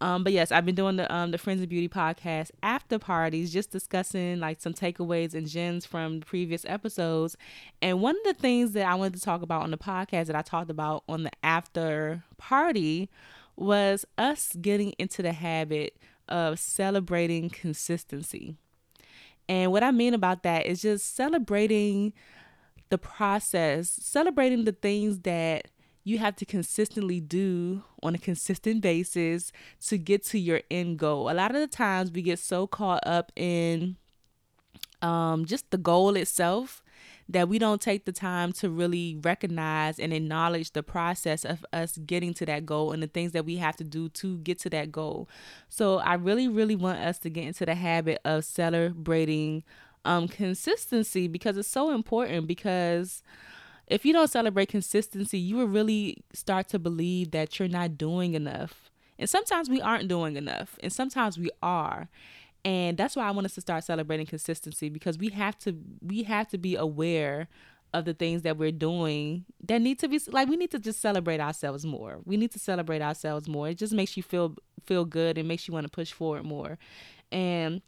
Um, 0.05 0.23
but 0.23 0.35
yes, 0.35 0.53
I've 0.53 0.67
been 0.67 0.75
doing 0.75 0.97
the 0.97 1.13
um 1.13 1.31
the 1.31 1.39
Friends 1.39 1.63
of 1.63 1.71
Beauty 1.71 1.89
podcast 1.89 2.51
after 2.63 2.99
parties, 2.99 3.51
just 3.51 3.71
discussing 3.71 4.39
like 4.39 4.61
some 4.61 4.75
takeaways 4.75 5.33
and 5.33 5.49
gems 5.49 5.87
from 5.87 6.21
previous 6.21 6.67
episodes. 6.67 7.39
And 7.81 8.03
one 8.03 8.15
of 8.15 8.23
the 8.25 8.35
things 8.35 8.73
that 8.73 8.87
I 8.87 8.97
wanted 8.97 9.15
to 9.15 9.23
talk 9.23 9.41
about 9.41 9.63
on 9.63 9.71
the 9.71 9.79
podcast 9.79 10.27
that 10.27 10.37
I 10.37 10.43
talked 10.43 10.71
about 10.71 11.05
on 11.09 11.23
the 11.23 11.31
after 11.43 12.23
party 12.37 13.09
was 13.57 14.05
us 14.19 14.55
getting 14.61 14.91
into 14.99 15.23
the 15.23 15.33
habit 15.33 15.97
of 16.29 16.59
celebrating 16.59 17.49
consistency. 17.49 18.57
And 19.49 19.73
what 19.73 19.83
I 19.83 19.91
mean 19.91 20.13
about 20.13 20.43
that 20.43 20.67
is 20.67 20.83
just 20.83 21.17
celebrating 21.17 22.13
the 22.91 22.99
process, 22.99 23.89
celebrating 23.89 24.65
the 24.65 24.73
things 24.73 25.21
that 25.21 25.69
you 26.05 26.19
have 26.19 26.37
to 26.37 26.45
consistently 26.45 27.19
do 27.19 27.83
on 28.03 28.15
a 28.15 28.19
consistent 28.19 28.83
basis 28.83 29.51
to 29.87 29.99
get 29.99 30.25
to 30.27 30.39
your 30.39 30.61
end 30.71 30.99
goal. 30.99 31.31
A 31.31 31.33
lot 31.33 31.55
of 31.55 31.61
the 31.61 31.67
times 31.67 32.13
we 32.13 32.21
get 32.23 32.39
so 32.39 32.67
caught 32.67 33.03
up 33.07 33.33
in 33.35 33.97
um, 35.01 35.47
just 35.47 35.71
the 35.71 35.79
goal 35.79 36.15
itself 36.17 36.83
that 37.27 37.49
we 37.49 37.59
don't 37.59 37.81
take 37.81 38.05
the 38.05 38.13
time 38.13 38.53
to 38.53 38.69
really 38.69 39.19
recognize 39.23 39.99
and 39.99 40.13
acknowledge 40.13 40.73
the 40.73 40.83
process 40.83 41.43
of 41.45 41.65
us 41.73 41.97
getting 42.05 42.35
to 42.35 42.45
that 42.45 42.67
goal 42.67 42.93
and 42.93 43.03
the 43.03 43.07
things 43.07 43.33
that 43.33 43.47
we 43.47 43.57
have 43.57 43.77
to 43.77 43.85
do 43.85 44.11
to 44.11 44.37
get 44.39 44.59
to 44.59 44.69
that 44.69 44.93
goal. 44.93 45.27
So 45.71 45.99
I 45.99 46.15
really, 46.15 46.49
really 46.49 46.77
want 46.77 46.99
us 46.99 47.19
to 47.21 47.31
get 47.31 47.45
into 47.45 47.65
the 47.65 47.75
habit 47.75 48.21
of 48.27 48.45
celebrating 48.45 49.65
um, 50.05 50.29
consistency 50.29 51.29
because 51.29 51.57
it's 51.57 51.69
so 51.69 51.95
important 51.95 52.47
because 52.47 53.23
if 53.87 54.05
you 54.05 54.13
don't 54.13 54.31
celebrate 54.31 54.69
consistency, 54.69 55.39
you 55.39 55.57
will 55.57 55.67
really 55.67 56.25
start 56.33 56.69
to 56.69 56.79
believe 56.79 57.33
that 57.33 57.59
you're 57.59 57.69
not 57.69 57.99
doing 57.99 58.35
enough. 58.35 58.91
And 59.19 59.29
sometimes 59.29 59.69
we 59.69 59.81
aren't 59.81 60.09
doing 60.09 60.37
enough, 60.37 60.77
and 60.83 60.93
sometimes 60.93 61.39
we 61.39 61.51
are. 61.63 62.09
And 62.65 62.97
that's 62.97 63.15
why 63.15 63.25
I 63.25 63.31
want 63.31 63.45
us 63.45 63.55
to 63.55 63.61
start 63.61 63.85
celebrating 63.85 64.27
consistency 64.27 64.89
because 64.89 65.19
we 65.19 65.29
have 65.31 65.59
to 65.61 65.77
we 66.01 66.23
have 66.23 66.49
to 66.49 66.59
be 66.59 66.77
aware 66.77 67.49
of 67.93 68.07
the 68.07 68.15
things 68.15 68.43
that 68.43 68.57
we're 68.57 68.73
doing 68.73 69.45
that 69.63 69.81
need 69.81 69.99
to 70.01 70.09
be 70.09 70.19
like 70.29 70.49
we 70.49 70.57
need 70.57 70.71
to 70.71 70.79
just 70.79 71.01
celebrate 71.01 71.41
ourselves 71.41 71.85
more. 71.85 72.19
We 72.25 72.37
need 72.37 72.51
to 72.53 72.59
celebrate 72.59 73.03
ourselves 73.03 73.49
more. 73.49 73.69
It 73.69 73.79
just 73.79 73.93
makes 73.93 74.17
you 74.17 74.23
feel 74.23 74.57
feel 74.85 75.05
good 75.05 75.37
and 75.37 75.47
makes 75.47 75.69
you 75.69 75.75
want 75.75 75.85
to 75.85 75.91
push 75.91 76.13
forward 76.13 76.45
more. 76.45 76.79
And 77.31 77.83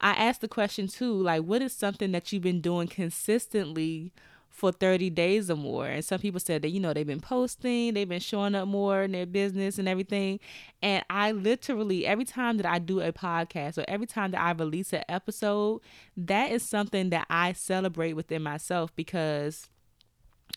I 0.00 0.12
asked 0.12 0.40
the 0.40 0.48
question 0.48 0.86
too, 0.86 1.12
like 1.12 1.42
what 1.42 1.60
is 1.60 1.72
something 1.72 2.12
that 2.12 2.32
you've 2.32 2.42
been 2.42 2.60
doing 2.60 2.86
consistently 2.88 4.12
for 4.52 4.70
30 4.70 5.10
days 5.10 5.50
or 5.50 5.56
more. 5.56 5.86
And 5.86 6.04
some 6.04 6.20
people 6.20 6.38
said 6.38 6.60
that, 6.62 6.68
you 6.68 6.78
know, 6.78 6.92
they've 6.92 7.06
been 7.06 7.20
posting, 7.20 7.94
they've 7.94 8.08
been 8.08 8.20
showing 8.20 8.54
up 8.54 8.68
more 8.68 9.02
in 9.02 9.12
their 9.12 9.24
business 9.24 9.78
and 9.78 9.88
everything. 9.88 10.38
And 10.82 11.02
I 11.08 11.32
literally, 11.32 12.06
every 12.06 12.26
time 12.26 12.58
that 12.58 12.66
I 12.66 12.78
do 12.78 13.00
a 13.00 13.12
podcast 13.12 13.78
or 13.78 13.84
every 13.88 14.06
time 14.06 14.30
that 14.32 14.40
I 14.40 14.52
release 14.52 14.92
an 14.92 15.04
episode, 15.08 15.80
that 16.18 16.52
is 16.52 16.62
something 16.62 17.08
that 17.10 17.26
I 17.30 17.54
celebrate 17.54 18.12
within 18.12 18.42
myself 18.42 18.94
because 18.94 19.70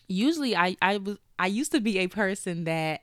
usually 0.08 0.54
I, 0.54 0.76
I 0.82 0.98
was, 0.98 1.16
I 1.38 1.46
used 1.46 1.72
to 1.72 1.80
be 1.80 1.98
a 1.98 2.06
person 2.06 2.64
that 2.64 3.00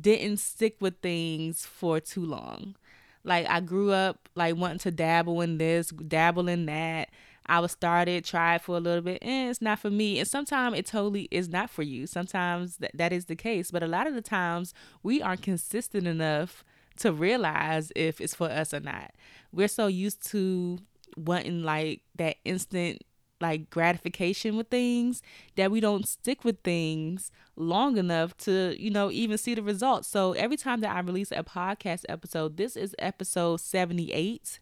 didn't 0.00 0.38
stick 0.38 0.76
with 0.80 0.98
things 1.00 1.64
for 1.64 2.00
too 2.00 2.26
long. 2.26 2.74
Like 3.22 3.48
I 3.48 3.60
grew 3.60 3.92
up 3.92 4.28
like 4.34 4.56
wanting 4.56 4.78
to 4.80 4.90
dabble 4.90 5.40
in 5.42 5.58
this, 5.58 5.90
dabble 5.90 6.48
in 6.48 6.66
that 6.66 7.10
I 7.46 7.60
was 7.60 7.72
started, 7.72 8.24
tried 8.24 8.62
for 8.62 8.76
a 8.76 8.80
little 8.80 9.02
bit, 9.02 9.22
and 9.22 9.50
it's 9.50 9.60
not 9.60 9.78
for 9.78 9.90
me. 9.90 10.18
And 10.18 10.28
sometimes 10.28 10.78
it 10.78 10.86
totally 10.86 11.28
is 11.30 11.48
not 11.48 11.70
for 11.70 11.82
you. 11.82 12.06
Sometimes 12.06 12.78
th- 12.78 12.92
that 12.94 13.12
is 13.12 13.26
the 13.26 13.36
case. 13.36 13.70
But 13.70 13.82
a 13.82 13.86
lot 13.86 14.06
of 14.06 14.14
the 14.14 14.22
times 14.22 14.72
we 15.02 15.20
aren't 15.20 15.42
consistent 15.42 16.06
enough 16.06 16.64
to 16.98 17.12
realize 17.12 17.92
if 17.96 18.20
it's 18.20 18.34
for 18.34 18.48
us 18.50 18.72
or 18.72 18.80
not. 18.80 19.12
We're 19.52 19.68
so 19.68 19.88
used 19.88 20.26
to 20.30 20.78
wanting 21.16 21.62
like 21.62 22.02
that 22.16 22.36
instant 22.44 23.02
like 23.40 23.68
gratification 23.68 24.56
with 24.56 24.68
things 24.68 25.20
that 25.56 25.70
we 25.70 25.80
don't 25.80 26.08
stick 26.08 26.44
with 26.44 26.60
things 26.62 27.30
long 27.56 27.98
enough 27.98 28.36
to 28.36 28.74
you 28.78 28.90
know 28.90 29.10
even 29.10 29.36
see 29.36 29.54
the 29.54 29.62
results 29.62 30.08
so 30.08 30.32
every 30.32 30.56
time 30.56 30.80
that 30.80 30.94
i 30.94 31.00
release 31.00 31.30
a 31.32 31.42
podcast 31.42 32.04
episode 32.08 32.56
this 32.56 32.76
is 32.76 32.94
episode 32.98 33.60
78 33.60 34.60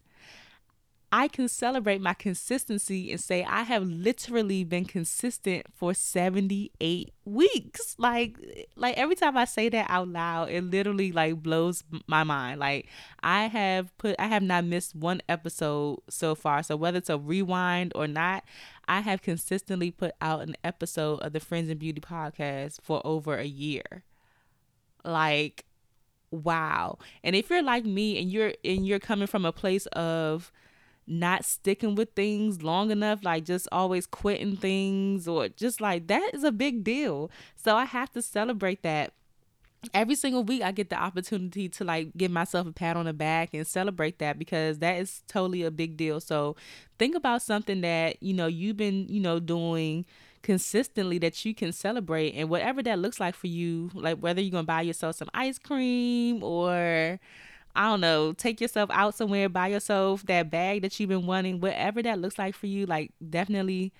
I 1.15 1.27
can 1.27 1.47
celebrate 1.47 2.01
my 2.01 2.15
consistency 2.15 3.11
and 3.11 3.21
say 3.21 3.43
I 3.43 3.61
have 3.61 3.83
literally 3.83 4.63
been 4.63 4.85
consistent 4.85 5.67
for 5.71 5.93
78 5.93 7.13
weeks. 7.23 7.95
Like 7.99 8.35
like 8.75 8.97
every 8.97 9.13
time 9.13 9.37
I 9.37 9.45
say 9.45 9.69
that 9.69 9.85
out 9.91 10.07
loud, 10.07 10.49
it 10.49 10.63
literally 10.63 11.11
like 11.11 11.43
blows 11.43 11.83
my 12.07 12.23
mind. 12.23 12.59
Like 12.59 12.87
I 13.21 13.43
have 13.43 13.95
put 13.99 14.15
I 14.17 14.25
have 14.25 14.41
not 14.41 14.65
missed 14.65 14.95
one 14.95 15.21
episode 15.29 15.99
so 16.09 16.33
far. 16.33 16.63
So 16.63 16.75
whether 16.75 16.97
it's 16.97 17.11
a 17.11 17.19
rewind 17.19 17.91
or 17.93 18.07
not, 18.07 18.43
I 18.87 19.01
have 19.01 19.21
consistently 19.21 19.91
put 19.91 20.13
out 20.19 20.41
an 20.41 20.55
episode 20.63 21.19
of 21.19 21.33
the 21.33 21.39
Friends 21.39 21.69
and 21.69 21.79
Beauty 21.79 22.01
podcast 22.01 22.81
for 22.81 23.05
over 23.05 23.37
a 23.37 23.45
year. 23.45 24.03
Like 25.05 25.65
wow. 26.31 26.97
And 27.23 27.35
if 27.35 27.51
you're 27.51 27.61
like 27.61 27.85
me 27.85 28.19
and 28.19 28.31
you're 28.31 28.53
and 28.65 28.87
you're 28.87 28.97
coming 28.97 29.27
from 29.27 29.45
a 29.45 29.51
place 29.51 29.85
of 29.85 30.51
not 31.07 31.45
sticking 31.45 31.95
with 31.95 32.13
things 32.13 32.63
long 32.63 32.91
enough, 32.91 33.23
like 33.23 33.45
just 33.45 33.67
always 33.71 34.05
quitting 34.05 34.55
things 34.55 35.27
or 35.27 35.49
just 35.49 35.81
like 35.81 36.07
that 36.07 36.31
is 36.33 36.43
a 36.43 36.51
big 36.51 36.83
deal. 36.83 37.29
So 37.55 37.75
I 37.75 37.85
have 37.85 38.11
to 38.13 38.21
celebrate 38.21 38.83
that. 38.83 39.13
Every 39.93 40.15
single 40.15 40.45
week 40.45 40.61
I 40.61 40.71
get 40.71 40.89
the 40.89 40.95
opportunity 40.95 41.67
to 41.67 41.83
like 41.83 42.15
give 42.15 42.31
myself 42.31 42.67
a 42.67 42.71
pat 42.71 42.95
on 42.95 43.05
the 43.05 43.11
back 43.11 43.53
and 43.53 43.67
celebrate 43.67 44.19
that 44.19 44.39
because 44.39 44.79
that 44.79 44.97
is 44.97 45.23
totally 45.27 45.63
a 45.63 45.71
big 45.71 45.97
deal. 45.97 46.21
So 46.21 46.55
think 46.97 47.15
about 47.15 47.41
something 47.41 47.81
that, 47.81 48.23
you 48.23 48.33
know, 48.33 48.47
you've 48.47 48.77
been, 48.77 49.07
you 49.09 49.19
know, 49.19 49.41
doing 49.41 50.05
consistently 50.41 51.17
that 51.17 51.43
you 51.43 51.53
can 51.53 51.73
celebrate 51.73 52.31
and 52.31 52.49
whatever 52.49 52.81
that 52.83 52.99
looks 52.99 53.19
like 53.19 53.35
for 53.35 53.47
you, 53.47 53.89
like 53.93 54.19
whether 54.19 54.39
you're 54.39 54.51
going 54.51 54.63
to 54.63 54.67
buy 54.67 54.81
yourself 54.81 55.17
some 55.17 55.29
ice 55.33 55.59
cream 55.59 56.43
or 56.43 57.19
I 57.75 57.89
don't 57.89 58.01
know, 58.01 58.33
take 58.33 58.61
yourself 58.61 58.89
out 58.91 59.15
somewhere, 59.15 59.49
buy 59.49 59.67
yourself 59.67 60.25
that 60.27 60.51
bag 60.51 60.83
that 60.83 60.99
you've 60.99 61.09
been 61.09 61.25
wanting, 61.25 61.59
whatever 61.59 62.03
that 62.03 62.19
looks 62.19 62.37
like 62.37 62.55
for 62.55 62.67
you, 62.67 62.85
like 62.85 63.11
definitely 63.27 63.93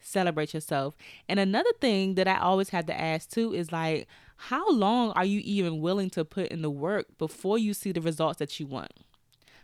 celebrate 0.00 0.54
yourself. 0.54 0.96
And 1.28 1.40
another 1.40 1.72
thing 1.80 2.14
that 2.14 2.28
I 2.28 2.38
always 2.38 2.68
have 2.70 2.86
to 2.86 2.98
ask 2.98 3.30
too 3.30 3.52
is 3.52 3.72
like, 3.72 4.06
how 4.36 4.70
long 4.70 5.10
are 5.12 5.24
you 5.24 5.40
even 5.42 5.80
willing 5.80 6.10
to 6.10 6.24
put 6.24 6.48
in 6.48 6.62
the 6.62 6.70
work 6.70 7.06
before 7.18 7.58
you 7.58 7.74
see 7.74 7.90
the 7.90 8.00
results 8.00 8.38
that 8.38 8.60
you 8.60 8.66
want? 8.66 8.92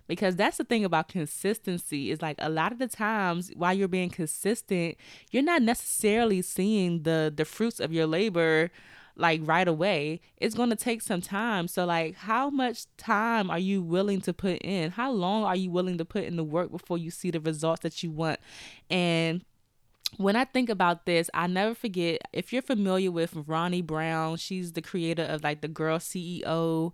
Because 0.08 0.36
that's 0.36 0.58
the 0.58 0.64
thing 0.64 0.84
about 0.84 1.08
consistency 1.08 2.10
is 2.10 2.20
like 2.20 2.36
a 2.38 2.50
lot 2.50 2.72
of 2.72 2.78
the 2.78 2.88
times 2.88 3.52
while 3.56 3.72
you're 3.72 3.88
being 3.88 4.10
consistent, 4.10 4.96
you're 5.30 5.42
not 5.44 5.62
necessarily 5.62 6.42
seeing 6.42 7.04
the 7.04 7.32
the 7.34 7.44
fruits 7.44 7.80
of 7.80 7.92
your 7.92 8.06
labor 8.06 8.70
like 9.16 9.40
right 9.44 9.66
away. 9.66 10.20
It's 10.36 10.54
going 10.54 10.70
to 10.70 10.76
take 10.76 11.02
some 11.02 11.20
time. 11.20 11.68
So, 11.68 11.84
like, 11.84 12.16
how 12.16 12.50
much 12.50 12.86
time 12.96 13.50
are 13.50 13.58
you 13.58 13.82
willing 13.82 14.20
to 14.22 14.32
put 14.32 14.58
in? 14.62 14.90
How 14.90 15.12
long 15.12 15.44
are 15.44 15.56
you 15.56 15.70
willing 15.70 15.98
to 15.98 16.04
put 16.04 16.24
in 16.24 16.36
the 16.36 16.44
work 16.44 16.70
before 16.70 16.98
you 16.98 17.10
see 17.10 17.30
the 17.30 17.40
results 17.40 17.82
that 17.82 18.02
you 18.02 18.10
want? 18.10 18.40
And 18.90 19.44
when 20.16 20.36
I 20.36 20.44
think 20.44 20.68
about 20.68 21.06
this, 21.06 21.30
I 21.34 21.46
never 21.46 21.74
forget 21.74 22.20
if 22.32 22.52
you're 22.52 22.62
familiar 22.62 23.10
with 23.10 23.34
Ronne 23.46 23.82
Brown, 23.82 24.36
she's 24.36 24.72
the 24.72 24.82
creator 24.82 25.24
of 25.24 25.42
like 25.42 25.60
the 25.60 25.68
Girl 25.68 25.98
CEO 25.98 26.92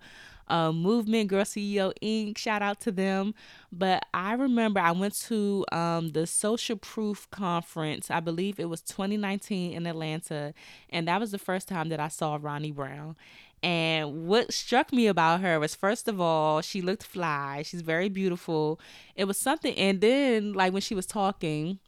uh, 0.50 0.72
movement, 0.72 1.28
Girl 1.28 1.44
CEO 1.44 1.92
Inc. 2.02 2.36
Shout 2.36 2.62
out 2.62 2.80
to 2.80 2.92
them. 2.92 3.34
But 3.72 4.04
I 4.12 4.32
remember 4.34 4.80
I 4.80 4.92
went 4.92 5.14
to 5.22 5.64
um, 5.72 6.10
the 6.10 6.26
Social 6.26 6.76
Proof 6.76 7.30
Conference. 7.30 8.10
I 8.10 8.20
believe 8.20 8.58
it 8.58 8.68
was 8.68 8.80
2019 8.82 9.72
in 9.72 9.86
Atlanta. 9.86 10.52
And 10.90 11.08
that 11.08 11.20
was 11.20 11.30
the 11.30 11.38
first 11.38 11.68
time 11.68 11.88
that 11.90 12.00
I 12.00 12.08
saw 12.08 12.38
Ronne 12.40 12.72
Brown. 12.72 13.16
And 13.62 14.26
what 14.26 14.52
struck 14.54 14.92
me 14.92 15.06
about 15.06 15.42
her 15.42 15.60
was, 15.60 15.74
first 15.74 16.08
of 16.08 16.20
all, 16.20 16.62
she 16.62 16.80
looked 16.80 17.02
fly. 17.02 17.62
She's 17.62 17.82
very 17.82 18.08
beautiful. 18.08 18.80
It 19.14 19.24
was 19.24 19.36
something. 19.36 19.74
And 19.76 20.00
then, 20.00 20.54
like, 20.54 20.72
when 20.72 20.82
she 20.82 20.94
was 20.94 21.06
talking, 21.06 21.78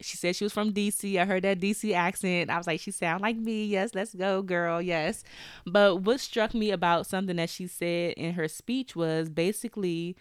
she 0.00 0.16
said 0.16 0.36
she 0.36 0.44
was 0.44 0.52
from 0.52 0.72
DC. 0.72 1.18
I 1.18 1.24
heard 1.24 1.44
that 1.44 1.60
DC 1.60 1.94
accent. 1.94 2.50
I 2.50 2.58
was 2.58 2.66
like, 2.66 2.80
she 2.80 2.90
sound 2.90 3.22
like 3.22 3.36
me. 3.36 3.64
Yes, 3.64 3.94
let's 3.94 4.14
go, 4.14 4.42
girl. 4.42 4.82
Yes. 4.82 5.24
But 5.64 6.02
what 6.02 6.20
struck 6.20 6.54
me 6.54 6.70
about 6.70 7.06
something 7.06 7.36
that 7.36 7.50
she 7.50 7.66
said 7.66 8.14
in 8.14 8.34
her 8.34 8.48
speech 8.48 8.94
was 8.94 9.28
basically 9.28 10.16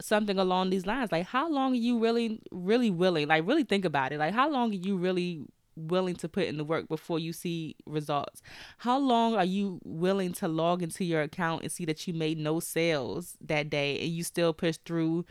something 0.00 0.38
along 0.38 0.70
these 0.70 0.86
lines. 0.86 1.12
Like, 1.12 1.26
how 1.26 1.48
long 1.48 1.72
are 1.72 1.76
you 1.76 1.98
really, 1.98 2.40
really 2.50 2.90
willing? 2.90 3.28
Like, 3.28 3.46
really 3.46 3.64
think 3.64 3.84
about 3.84 4.12
it. 4.12 4.18
Like, 4.18 4.34
how 4.34 4.50
long 4.50 4.70
are 4.72 4.74
you 4.74 4.96
really 4.96 5.44
willing 5.76 6.16
to 6.16 6.28
put 6.28 6.46
in 6.46 6.56
the 6.56 6.64
work 6.64 6.88
before 6.88 7.18
you 7.18 7.32
see 7.32 7.76
results? 7.86 8.42
How 8.78 8.98
long 8.98 9.36
are 9.36 9.44
you 9.44 9.80
willing 9.84 10.32
to 10.34 10.48
log 10.48 10.82
into 10.82 11.04
your 11.04 11.22
account 11.22 11.62
and 11.62 11.70
see 11.70 11.84
that 11.84 12.06
you 12.06 12.14
made 12.14 12.38
no 12.38 12.60
sales 12.60 13.36
that 13.40 13.70
day 13.70 13.98
and 14.00 14.08
you 14.08 14.24
still 14.24 14.52
push 14.52 14.76
through 14.84 15.24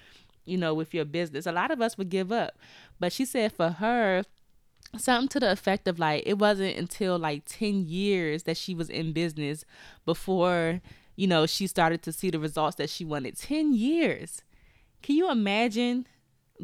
you 0.50 0.58
know, 0.58 0.74
with 0.74 0.94
your 0.94 1.06
business. 1.06 1.46
A 1.46 1.51
lot 1.51 1.72
of 1.72 1.82
us 1.82 1.98
would 1.98 2.10
give 2.10 2.32
up. 2.32 2.58
But 3.00 3.13
she 3.13 3.25
said 3.25 3.53
for 3.53 3.70
her, 3.70 4.24
something 4.98 5.27
to 5.29 5.39
the 5.39 5.51
effect 5.51 5.88
of 5.88 6.00
like 6.00 6.24
it 6.25 6.38
wasn't 6.38 6.77
until 6.77 7.18
like 7.18 7.44
10 7.46 7.86
years 7.86 8.44
that 8.44 8.58
she 8.58 8.74
was 8.74 8.89
in 8.89 9.13
business 9.13 9.65
before, 10.06 10.82
you 11.15 11.27
know, 11.27 11.46
she 11.46 11.68
started 11.68 12.01
to 12.03 12.12
see 12.12 12.29
the 12.29 12.39
results 12.39 12.75
that 12.77 12.89
she 12.89 13.06
wanted. 13.06 13.38
10 13.38 13.74
years. 13.74 14.41
Can 15.01 15.15
you 15.15 15.29
imagine 15.32 16.08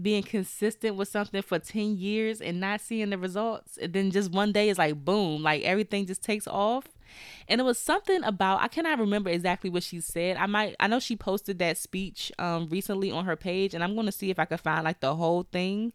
being 0.01 0.23
consistent 0.23 0.97
with 0.97 1.07
something 1.07 1.41
for 1.41 1.57
10 1.57 1.97
years 1.97 2.41
and 2.41 2.59
not 2.59 2.81
seeing 2.81 3.11
the 3.11 3.17
results? 3.17 3.77
And 3.77 3.93
then 3.93 4.11
just 4.11 4.31
one 4.31 4.51
day 4.51 4.69
is 4.69 4.77
like 4.77 5.05
boom, 5.05 5.43
like 5.43 5.63
everything 5.63 6.05
just 6.05 6.23
takes 6.23 6.47
off. 6.47 6.85
And 7.47 7.61
it 7.61 7.63
was 7.63 7.77
something 7.77 8.23
about 8.23 8.61
I 8.61 8.67
cannot 8.67 8.99
remember 8.99 9.29
exactly 9.29 9.69
what 9.69 9.83
she 9.83 10.01
said. 10.01 10.37
I 10.37 10.47
might 10.47 10.75
I 10.79 10.87
know 10.87 10.99
she 10.99 11.15
posted 11.15 11.59
that 11.59 11.77
speech 11.77 12.31
um 12.39 12.67
recently 12.69 13.11
on 13.11 13.25
her 13.25 13.35
page 13.35 13.73
and 13.73 13.83
I'm 13.83 13.93
going 13.93 14.07
to 14.07 14.11
see 14.11 14.31
if 14.31 14.39
I 14.39 14.45
can 14.45 14.57
find 14.57 14.83
like 14.83 14.99
the 14.99 15.15
whole 15.15 15.43
thing. 15.43 15.93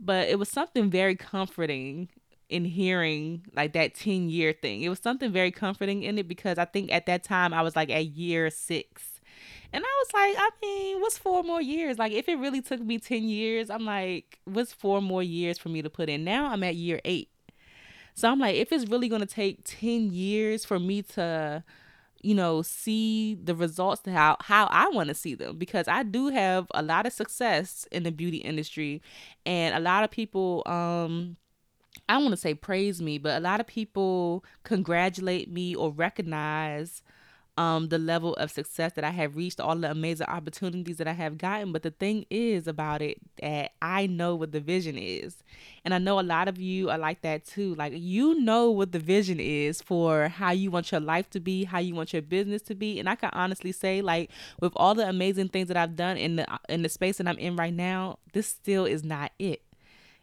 But 0.00 0.28
it 0.28 0.38
was 0.38 0.48
something 0.48 0.90
very 0.90 1.14
comforting 1.14 2.08
in 2.48 2.64
hearing 2.64 3.46
like 3.54 3.74
that 3.74 3.94
10 3.94 4.30
year 4.30 4.52
thing. 4.52 4.82
It 4.82 4.88
was 4.88 4.98
something 4.98 5.30
very 5.30 5.50
comforting 5.52 6.02
in 6.02 6.18
it 6.18 6.26
because 6.26 6.58
I 6.58 6.64
think 6.64 6.90
at 6.90 7.06
that 7.06 7.22
time 7.22 7.54
I 7.54 7.62
was 7.62 7.76
like 7.76 7.90
at 7.90 8.06
year 8.06 8.50
6 8.50 9.20
and 9.72 9.84
I 9.84 10.04
was 10.04 10.08
like, 10.12 10.34
I 10.36 10.50
mean, 10.62 11.00
what's 11.00 11.18
four 11.18 11.42
more 11.44 11.62
years? 11.62 11.98
Like, 11.98 12.12
if 12.12 12.28
it 12.28 12.36
really 12.36 12.60
took 12.60 12.80
me 12.80 12.98
10 12.98 13.22
years, 13.22 13.70
I'm 13.70 13.84
like, 13.84 14.40
what's 14.44 14.72
four 14.72 15.00
more 15.00 15.22
years 15.22 15.58
for 15.58 15.68
me 15.68 15.80
to 15.82 15.90
put 15.90 16.08
in? 16.08 16.24
Now 16.24 16.50
I'm 16.50 16.64
at 16.64 16.74
year 16.74 17.00
eight. 17.04 17.28
So 18.14 18.28
I'm 18.28 18.40
like, 18.40 18.56
if 18.56 18.72
it's 18.72 18.90
really 18.90 19.08
going 19.08 19.20
to 19.20 19.26
take 19.26 19.60
10 19.64 20.10
years 20.10 20.64
for 20.64 20.80
me 20.80 21.02
to, 21.02 21.62
you 22.22 22.34
know, 22.34 22.62
see 22.62 23.34
the 23.42 23.54
results 23.54 24.02
how, 24.06 24.36
how 24.40 24.66
I 24.66 24.88
want 24.88 25.08
to 25.08 25.14
see 25.14 25.34
them, 25.34 25.56
because 25.56 25.88
I 25.88 26.02
do 26.02 26.28
have 26.28 26.66
a 26.72 26.82
lot 26.82 27.06
of 27.06 27.12
success 27.12 27.86
in 27.90 28.02
the 28.02 28.12
beauty 28.12 28.38
industry 28.38 29.00
and 29.46 29.74
a 29.74 29.80
lot 29.80 30.04
of 30.04 30.10
people, 30.10 30.62
um, 30.66 31.36
I 32.08 32.14
don't 32.14 32.24
want 32.24 32.32
to 32.32 32.40
say 32.40 32.54
praise 32.54 33.00
me, 33.00 33.18
but 33.18 33.36
a 33.36 33.40
lot 33.40 33.60
of 33.60 33.66
people 33.66 34.44
congratulate 34.64 35.50
me 35.50 35.74
or 35.74 35.90
recognize 35.92 37.02
um, 37.56 37.88
the 37.88 37.98
level 37.98 38.34
of 38.34 38.50
success 38.50 38.92
that 38.94 39.04
I 39.04 39.10
have 39.10 39.36
reached, 39.36 39.60
all 39.60 39.76
the 39.76 39.90
amazing 39.90 40.26
opportunities 40.26 40.96
that 40.96 41.08
I 41.08 41.12
have 41.12 41.38
gotten. 41.38 41.72
But 41.72 41.82
the 41.82 41.90
thing 41.90 42.24
is 42.30 42.66
about 42.66 43.02
it 43.02 43.18
that 43.40 43.72
I 43.82 44.06
know 44.06 44.34
what 44.34 44.52
the 44.52 44.60
vision 44.60 44.96
is. 44.96 45.42
And 45.84 45.92
I 45.92 45.98
know 45.98 46.20
a 46.20 46.22
lot 46.22 46.48
of 46.48 46.58
you 46.58 46.90
are 46.90 46.98
like 46.98 47.22
that 47.22 47.44
too. 47.44 47.74
Like 47.74 47.92
you 47.94 48.40
know 48.40 48.70
what 48.70 48.92
the 48.92 48.98
vision 48.98 49.40
is 49.40 49.82
for 49.82 50.28
how 50.28 50.52
you 50.52 50.70
want 50.70 50.92
your 50.92 51.00
life 51.00 51.28
to 51.30 51.40
be, 51.40 51.64
how 51.64 51.78
you 51.78 51.94
want 51.94 52.12
your 52.12 52.22
business 52.22 52.62
to 52.62 52.74
be. 52.74 52.98
And 52.98 53.08
I 53.08 53.14
can 53.14 53.30
honestly 53.32 53.72
say, 53.72 54.02
like, 54.02 54.30
with 54.60 54.72
all 54.76 54.94
the 54.94 55.08
amazing 55.08 55.48
things 55.48 55.68
that 55.68 55.76
I've 55.76 55.96
done 55.96 56.16
in 56.16 56.36
the 56.36 56.46
in 56.68 56.82
the 56.82 56.88
space 56.88 57.18
that 57.18 57.28
I'm 57.28 57.38
in 57.38 57.56
right 57.56 57.74
now, 57.74 58.18
this 58.32 58.46
still 58.46 58.84
is 58.84 59.04
not 59.04 59.32
it 59.38 59.62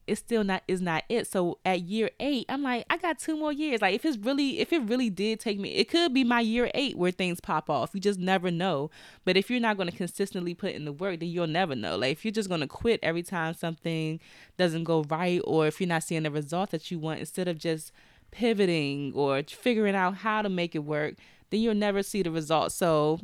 it's 0.08 0.20
still 0.20 0.44
not 0.44 0.64
is 0.68 0.82
not 0.82 1.04
it. 1.10 1.28
So 1.28 1.60
at 1.66 1.82
year 1.82 2.10
eight, 2.20 2.46
I'm 2.50 2.64
like, 2.64 2.86
I 2.90 2.98
got 2.98 3.20
two 3.20 3.38
more 3.38 3.52
years. 3.52 3.82
Like 3.82 3.94
if 3.94 4.06
it's 4.06 4.18
really 4.18 4.60
if 4.60 4.72
it 4.74 4.80
really 4.84 5.10
did 5.10 5.40
take 5.40 5.60
me, 5.60 5.76
it 5.76 5.90
could 5.90 6.14
be 6.14 6.24
my 6.24 6.40
year 6.40 6.72
eight 6.74 6.98
where 6.98 7.12
things 7.12 7.40
pop 7.42 7.70
off. 7.70 7.92
You 7.94 8.00
just 8.00 8.20
never 8.20 8.50
know. 8.50 8.90
But 9.26 9.38
if 9.38 9.50
you're 9.50 9.60
not 9.60 9.78
going 9.78 9.90
to 9.90 9.96
consistently 9.96 10.54
put 10.54 10.72
in 10.72 10.86
the 10.86 10.92
work, 10.94 11.20
then 11.20 11.30
you'll 11.30 11.48
never 11.48 11.76
know. 11.76 11.98
Like 11.98 12.14
if 12.14 12.26
you're 12.26 12.32
just 12.32 12.50
going 12.50 12.62
to 12.62 12.68
quit 12.68 13.00
every 13.04 13.24
time 13.24 13.54
something 13.54 14.20
doesn't 14.58 14.86
go 14.86 15.04
right, 15.04 15.42
or 15.44 15.68
if 15.68 15.80
you're 15.80 15.88
not 15.88 16.04
seeing 16.04 16.24
the 16.24 16.32
result 16.32 16.72
that 16.72 16.90
you 16.90 17.00
want, 17.00 17.20
instead 17.20 17.48
of 17.48 17.58
just 17.58 17.92
pivoting 18.32 19.12
or 19.16 19.44
figuring 19.44 19.96
out 19.96 20.16
how 20.18 20.42
to 20.42 20.50
make 20.50 20.76
it 20.76 20.80
work, 20.80 21.16
then 21.50 21.60
you'll 21.60 21.76
never 21.76 22.04
see 22.04 22.22
the 22.22 22.32
results. 22.32 22.76
So 22.76 23.20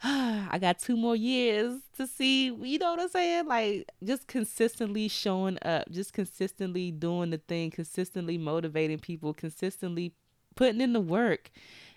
I 0.04 0.58
got 0.60 0.78
two 0.78 0.96
more 0.96 1.16
years 1.16 1.80
to 1.96 2.06
see, 2.06 2.46
you 2.46 2.78
know 2.78 2.92
what 2.92 3.00
I'm 3.00 3.08
saying? 3.08 3.46
Like 3.46 3.90
just 4.04 4.28
consistently 4.28 5.08
showing 5.08 5.58
up, 5.62 5.90
just 5.90 6.12
consistently 6.12 6.92
doing 6.92 7.30
the 7.30 7.38
thing, 7.38 7.70
consistently 7.70 8.38
motivating 8.38 9.00
people, 9.00 9.34
consistently 9.34 10.14
putting 10.54 10.80
in 10.80 10.92
the 10.92 11.00
work 11.00 11.50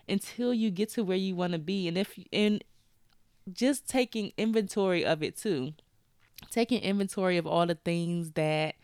until 0.10 0.52
you 0.52 0.72
get 0.72 0.90
to 0.92 1.04
where 1.04 1.18
you 1.18 1.36
want 1.36 1.54
to 1.54 1.60
be. 1.60 1.88
And 1.88 1.96
if 1.96 2.18
and 2.34 2.64
just 3.52 3.88
taking 3.88 4.32
inventory 4.36 5.06
of 5.06 5.22
it 5.22 5.38
too. 5.38 5.74
Taking 6.50 6.82
inventory 6.82 7.38
of 7.38 7.46
all 7.46 7.68
the 7.68 7.76
things 7.76 8.32
that 8.32 8.76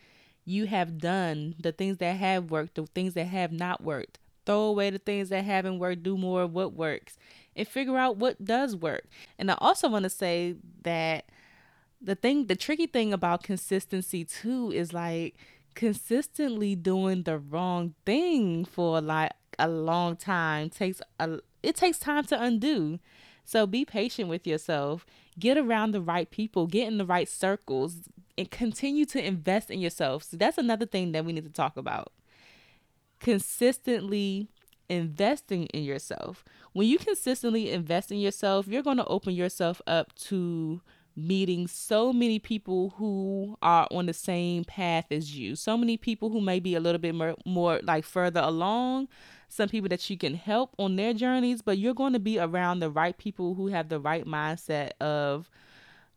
you 0.46 0.68
have 0.68 1.00
done, 1.00 1.56
the 1.60 1.72
things 1.72 1.98
that 1.98 2.18
have 2.18 2.52
worked, 2.52 2.76
the 2.76 2.86
things 2.86 3.16
that 3.16 3.26
have 3.26 3.52
not 3.52 3.84
worked. 3.84 4.20
Throw 4.46 4.62
away 4.62 4.92
the 4.92 5.00
things 5.00 5.30
that 5.30 5.44
haven't 5.44 5.80
worked, 5.80 6.04
do 6.04 6.18
more 6.18 6.44
of 6.44 6.54
what 6.54 6.74
works 6.74 7.18
and 7.58 7.68
figure 7.68 7.98
out 7.98 8.18
what 8.18 8.46
does 8.46 8.76
work. 8.76 9.06
And 9.38 9.52
I 9.52 9.58
also 9.60 9.90
want 9.90 10.04
to 10.04 10.10
say 10.10 10.56
that 10.84 11.26
the 12.00 12.16
thing, 12.16 12.46
the 12.46 12.56
tricky 12.56 12.88
thing 12.88 13.12
about 13.12 13.44
consistency 13.44 14.24
too 14.24 14.72
is 14.72 14.94
like 14.94 15.36
consistently 15.76 16.76
doing 16.76 17.24
the 17.24 17.38
wrong 17.38 17.94
thing 18.06 18.64
for 18.64 19.02
like 19.02 19.32
a 19.60 19.68
long 19.68 20.16
time 20.16 20.70
takes 20.70 21.02
a 21.20 21.40
it 21.64 21.76
takes 21.76 21.98
time 21.98 22.24
to 22.26 22.42
undo. 22.42 23.00
So 23.44 23.66
be 23.66 23.86
patient 23.86 24.30
with 24.30 24.46
yourself. 24.46 25.06
Get 25.40 25.58
around 25.58 25.92
the 25.92 26.02
right 26.02 26.30
people, 26.30 26.68
get 26.68 26.88
in 26.88 26.98
the 26.98 27.06
right 27.06 27.28
circles, 27.28 28.10
and 28.38 28.50
continue 28.52 29.06
to 29.06 29.26
invest 29.26 29.72
in 29.72 29.80
yourself. 29.80 30.24
So 30.24 30.38
that's 30.38 30.58
another 30.58 30.86
thing 30.86 31.12
that 31.14 31.26
we 31.26 31.34
need 31.34 31.46
to 31.46 31.52
talk 31.52 31.78
about. 31.78 32.12
Consistently 33.20 34.50
investing 34.90 35.66
in 35.68 35.84
yourself. 35.84 36.44
When 36.74 36.88
you 36.88 36.98
consistently 36.98 37.72
invest 37.72 38.12
in 38.12 38.20
yourself, 38.20 38.68
you're 38.68 38.84
going 38.84 38.98
to 38.98 39.06
open 39.06 39.34
yourself 39.34 39.82
up 39.88 40.14
to 40.16 40.82
meeting 41.16 41.68
so 41.68 42.14
many 42.14 42.38
people 42.38 42.94
who 42.98 43.58
are 43.62 43.88
on 43.90 44.06
the 44.06 44.14
same 44.14 44.64
path 44.64 45.06
as 45.10 45.36
you. 45.36 45.56
So 45.56 45.76
many 45.76 45.98
people 45.98 46.30
who 46.30 46.40
may 46.40 46.60
be 46.60 46.76
a 46.76 46.80
little 46.80 47.00
bit 47.00 47.16
more, 47.16 47.36
more 47.46 47.80
like 47.84 48.06
further 48.06 48.42
along, 48.42 49.08
some 49.50 49.70
people 49.70 49.90
that 49.90 50.08
you 50.10 50.18
can 50.18 50.36
help 50.36 50.76
on 50.78 50.96
their 50.96 51.14
journeys, 51.14 51.62
but 51.62 51.80
you're 51.80 51.96
going 51.96 52.14
to 52.14 52.20
be 52.20 52.38
around 52.38 52.80
the 52.80 52.92
right 52.92 53.18
people 53.18 53.56
who 53.56 53.68
have 53.68 53.90
the 53.90 54.00
right 54.00 54.26
mindset 54.26 54.92
of 55.02 55.50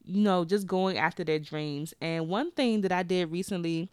you 0.05 0.23
know, 0.23 0.45
just 0.45 0.67
going 0.67 0.99
after 0.99 1.25
their 1.25 1.39
dreams. 1.39 1.95
And 2.01 2.29
one 2.29 2.51
thing 2.53 2.81
that 2.83 2.93
I 2.93 3.03
did 3.03 3.31
recently 3.31 3.91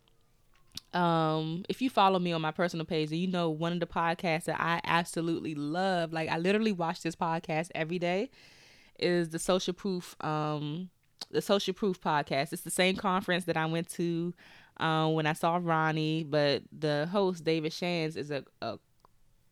um 0.93 1.63
if 1.67 1.81
you 1.81 1.89
follow 1.89 2.17
me 2.17 2.31
on 2.31 2.41
my 2.41 2.51
personal 2.51 2.85
page 2.85 3.11
you 3.11 3.27
know 3.27 3.49
one 3.49 3.73
of 3.73 3.79
the 3.79 3.85
podcasts 3.85 4.45
that 4.45 4.59
i 4.59 4.79
absolutely 4.85 5.53
love 5.53 6.13
like 6.13 6.29
i 6.29 6.37
literally 6.37 6.71
watch 6.71 7.01
this 7.01 7.15
podcast 7.15 7.69
every 7.75 7.99
day 7.99 8.29
is 8.99 9.29
the 9.29 9.39
social 9.39 9.73
proof 9.73 10.15
um 10.21 10.89
the 11.31 11.41
social 11.41 11.73
proof 11.73 11.99
podcast. 11.99 12.53
It's 12.53 12.61
the 12.61 12.71
same 12.71 12.95
conference 12.95 13.45
that 13.45 13.57
i 13.57 13.65
went 13.65 13.89
to 13.89 14.33
um 14.77 15.13
when 15.13 15.25
i 15.25 15.33
saw 15.33 15.59
ronne 15.61 16.23
but 16.29 16.61
the 16.71 17.07
host 17.11 17.43
david 17.43 17.73
shands 17.73 18.15
is 18.15 18.29
a, 18.31 18.43
a 18.61 18.77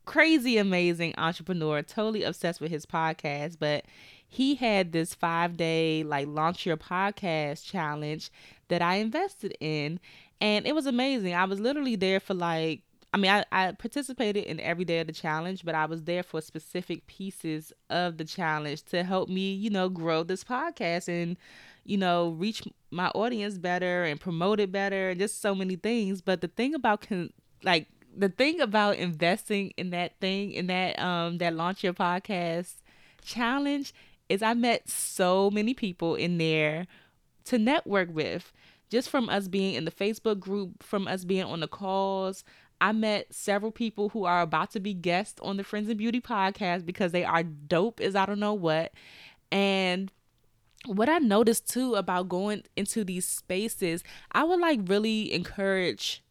crazy 0.06 0.58
amazing 0.58 1.16
entrepreneur 1.18 1.82
totally 1.82 2.22
obsessed 2.22 2.62
with 2.62 2.70
his 2.70 2.86
podcast 2.86 3.58
but 3.60 3.86
he 4.28 4.54
had 4.54 4.92
this 4.92 5.16
five 5.16 5.58
day 5.58 6.04
like 6.04 6.28
launch 6.28 6.66
your 6.66 6.78
podcast 6.78 7.66
challenge 7.66 8.30
that 8.68 8.84
i 8.84 8.96
invested 8.96 9.58
in 9.60 10.00
and 10.42 10.66
it 10.66 10.76
was 10.76 10.86
amazing. 10.86 11.34
I 11.34 11.46
was 11.46 11.60
literally 11.60 11.96
there 11.96 12.20
for 12.20 12.34
like 12.34 12.82
I 13.14 13.18
mean, 13.18 13.32
I, 13.32 13.46
I 13.50 13.72
participated 13.72 14.44
in 14.44 14.60
every 14.60 14.84
day 14.84 15.00
of 15.00 15.08
the 15.08 15.14
challenge, 15.14 15.64
but 15.64 15.74
I 15.74 15.86
was 15.86 16.04
there 16.04 16.22
for 16.22 16.42
specific 16.42 17.08
pieces 17.08 17.72
of 17.90 18.18
the 18.18 18.26
challenge 18.26 18.84
to 18.88 19.06
help 19.06 19.30
me, 19.30 19.54
you 19.54 19.70
know, 19.70 19.88
grow 19.88 20.24
this 20.24 20.44
podcast 20.44 21.08
and, 21.08 21.38
you 21.86 21.96
know, 21.96 22.32
reach 22.32 22.64
my 22.92 23.08
audience 23.16 23.58
better 23.58 24.04
and 24.04 24.20
promote 24.20 24.60
it 24.60 24.70
better 24.70 25.12
and 25.12 25.20
just 25.22 25.42
so 25.42 25.56
many 25.56 25.78
things. 25.78 26.20
But 26.22 26.42
the 26.42 26.50
thing 26.50 26.76
about 26.76 27.08
con- 27.08 27.32
like 27.64 27.88
the 28.14 28.28
thing 28.28 28.60
about 28.60 28.98
investing 28.98 29.72
in 29.78 29.92
that 29.92 30.20
thing 30.20 30.52
in 30.52 30.68
that 30.68 31.00
um 31.00 31.38
that 31.38 31.54
launch 31.54 31.86
your 31.86 31.94
podcast 31.94 32.82
challenge 33.24 33.94
is 34.28 34.42
I 34.42 34.54
met 34.56 34.90
so 34.90 35.50
many 35.50 35.74
people 35.74 36.16
in 36.16 36.38
there 36.38 36.86
to 37.46 37.58
network 37.58 38.10
with 38.14 38.52
just 38.90 39.10
from 39.10 39.30
us 39.30 39.48
being 39.48 39.76
in 39.76 39.86
the 39.86 39.92
Facebook 39.92 40.40
group, 40.40 40.84
from 40.84 41.08
us 41.08 41.26
being 41.26 41.44
on 41.44 41.60
the 41.60 41.68
calls, 41.68 42.44
I 42.82 42.92
met 42.92 43.34
several 43.34 43.72
people 43.72 44.10
who 44.10 44.26
are 44.26 44.42
about 44.42 44.72
to 44.72 44.80
be 44.80 44.94
guests 44.94 45.40
on 45.42 45.58
the 45.58 45.64
Friends 45.64 45.90
and 45.90 45.98
Beauty 45.98 46.22
podcast 46.22 46.86
because 46.86 47.12
they 47.12 47.24
are 47.24 47.44
dope 47.44 48.00
as 48.00 48.16
I 48.16 48.26
don't 48.26 48.40
know 48.40 48.54
what. 48.54 48.92
And 49.52 50.12
what 50.86 51.10
I 51.10 51.18
noticed 51.18 51.70
too 51.70 51.96
about 51.96 52.30
going 52.30 52.64
into 52.76 53.04
these 53.04 53.26
spaces, 53.26 54.04
I 54.32 54.44
would 54.44 54.60
like 54.60 54.82
really 54.86 55.34
encourage 55.34 56.22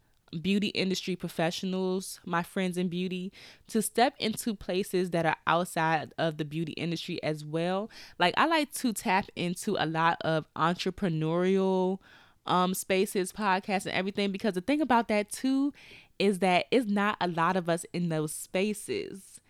beauty 0.42 0.68
industry 0.68 1.16
professionals, 1.16 2.20
my 2.24 2.42
friends 2.42 2.76
in 2.76 2.88
beauty, 2.88 3.32
to 3.68 3.80
step 3.80 4.14
into 4.18 4.54
places 4.54 5.10
that 5.10 5.24
are 5.26 5.36
outside 5.46 6.12
of 6.18 6.36
the 6.36 6.44
beauty 6.44 6.72
industry 6.72 7.22
as 7.22 7.44
well. 7.44 7.90
Like 8.18 8.34
I 8.36 8.46
like 8.46 8.72
to 8.74 8.92
tap 8.92 9.26
into 9.36 9.76
a 9.78 9.86
lot 9.86 10.18
of 10.22 10.46
entrepreneurial 10.54 11.98
um 12.46 12.74
spaces, 12.74 13.32
podcasts, 13.32 13.86
and 13.86 13.94
everything. 13.94 14.32
Because 14.32 14.54
the 14.54 14.60
thing 14.60 14.80
about 14.80 15.08
that 15.08 15.30
too 15.30 15.72
is 16.18 16.38
that 16.40 16.66
it's 16.70 16.86
not 16.86 17.16
a 17.20 17.28
lot 17.28 17.56
of 17.56 17.68
us 17.68 17.84
in 17.92 18.08
those 18.08 18.32
spaces. 18.32 19.40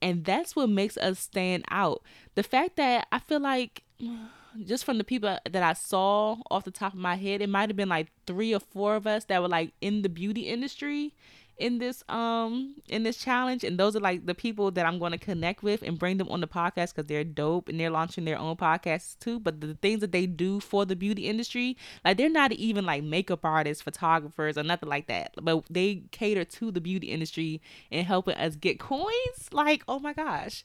And 0.00 0.24
that's 0.24 0.54
what 0.54 0.68
makes 0.68 0.96
us 0.98 1.18
stand 1.18 1.64
out. 1.70 2.02
The 2.34 2.42
fact 2.42 2.76
that 2.76 3.06
I 3.10 3.18
feel 3.20 3.40
like 3.40 3.82
just 4.64 4.84
from 4.84 4.98
the 4.98 5.04
people 5.04 5.38
that 5.50 5.62
I 5.62 5.72
saw 5.72 6.36
off 6.50 6.64
the 6.64 6.70
top 6.70 6.92
of 6.92 6.98
my 6.98 7.16
head, 7.16 7.40
it 7.40 7.48
might 7.48 7.68
have 7.70 7.76
been 7.76 7.88
like 7.88 8.08
three 8.26 8.54
or 8.54 8.60
four 8.60 8.96
of 8.96 9.06
us 9.06 9.24
that 9.24 9.42
were 9.42 9.48
like 9.48 9.72
in 9.80 10.02
the 10.02 10.08
beauty 10.08 10.42
industry 10.42 11.14
in 11.56 11.78
this 11.78 12.02
um 12.08 12.74
in 12.88 13.02
this 13.04 13.16
challenge. 13.16 13.64
And 13.64 13.78
those 13.78 13.94
are 13.94 14.00
like 14.00 14.26
the 14.26 14.34
people 14.34 14.70
that 14.72 14.86
I'm 14.86 14.98
going 14.98 15.12
to 15.12 15.18
connect 15.18 15.62
with 15.62 15.82
and 15.82 15.98
bring 15.98 16.18
them 16.18 16.28
on 16.28 16.40
the 16.40 16.48
podcast 16.48 16.94
cuz 16.94 17.06
they're 17.06 17.24
dope 17.24 17.68
and 17.68 17.78
they're 17.78 17.90
launching 17.90 18.24
their 18.24 18.38
own 18.38 18.56
podcasts 18.56 19.18
too. 19.18 19.38
But 19.38 19.60
the 19.60 19.74
things 19.74 20.00
that 20.00 20.12
they 20.12 20.26
do 20.26 20.60
for 20.60 20.84
the 20.84 20.96
beauty 20.96 21.26
industry 21.26 21.76
like 22.04 22.16
they're 22.16 22.28
not 22.28 22.52
even 22.52 22.84
like 22.84 23.04
makeup 23.04 23.44
artists 23.44 23.82
photographers 23.82 24.58
or 24.58 24.62
nothing 24.62 24.88
like 24.88 25.06
that. 25.06 25.32
But 25.40 25.64
they 25.70 26.04
cater 26.10 26.44
to 26.44 26.70
the 26.70 26.80
beauty 26.80 27.08
industry 27.08 27.62
and 27.90 28.06
helping 28.06 28.36
us 28.36 28.56
get 28.56 28.80
coins. 28.80 29.48
Like 29.52 29.84
oh 29.86 29.98
my 29.98 30.12
gosh. 30.12 30.64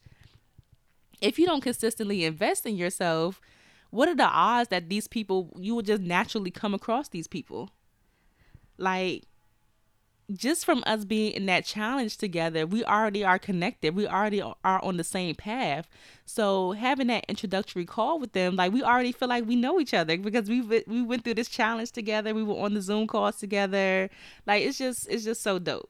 If 1.21 1.37
you 1.37 1.45
don't 1.45 1.61
consistently 1.61 2.23
invest 2.23 2.65
in 2.65 2.77
yourself 2.77 3.41
what 3.91 4.07
are 4.07 4.15
the 4.15 4.23
odds 4.23 4.69
that 4.69 4.89
these 4.89 5.07
people 5.07 5.51
you 5.59 5.75
will 5.75 5.81
just 5.81 6.01
naturally 6.01 6.51
come 6.51 6.73
across 6.73 7.09
these 7.09 7.27
people? 7.27 7.69
Like 8.77 9.23
just 10.33 10.65
from 10.65 10.83
us 10.85 11.05
being 11.05 11.31
in 11.31 11.45
that 11.47 11.65
challenge 11.65 12.17
together, 12.17 12.65
we 12.67 12.83
already 12.83 13.23
are 13.23 13.39
connected. 13.39 13.95
We 13.95 14.07
already 14.07 14.41
are 14.41 14.55
on 14.63 14.97
the 14.97 15.03
same 15.03 15.35
path. 15.35 15.87
So 16.25 16.73
having 16.73 17.07
that 17.07 17.25
introductory 17.27 17.85
call 17.85 18.19
with 18.19 18.33
them, 18.33 18.55
like 18.55 18.71
we 18.71 18.83
already 18.83 19.11
feel 19.11 19.27
like 19.27 19.47
we 19.47 19.55
know 19.55 19.79
each 19.79 19.93
other 19.93 20.17
because 20.17 20.47
we 20.49 20.61
we 20.61 21.01
went 21.01 21.23
through 21.23 21.35
this 21.35 21.49
challenge 21.49 21.91
together. 21.91 22.33
We 22.33 22.43
were 22.43 22.59
on 22.59 22.75
the 22.75 22.81
Zoom 22.81 23.07
calls 23.07 23.37
together. 23.37 24.09
Like 24.45 24.63
it's 24.63 24.77
just 24.77 25.07
it's 25.09 25.23
just 25.23 25.41
so 25.41 25.57
dope. 25.57 25.89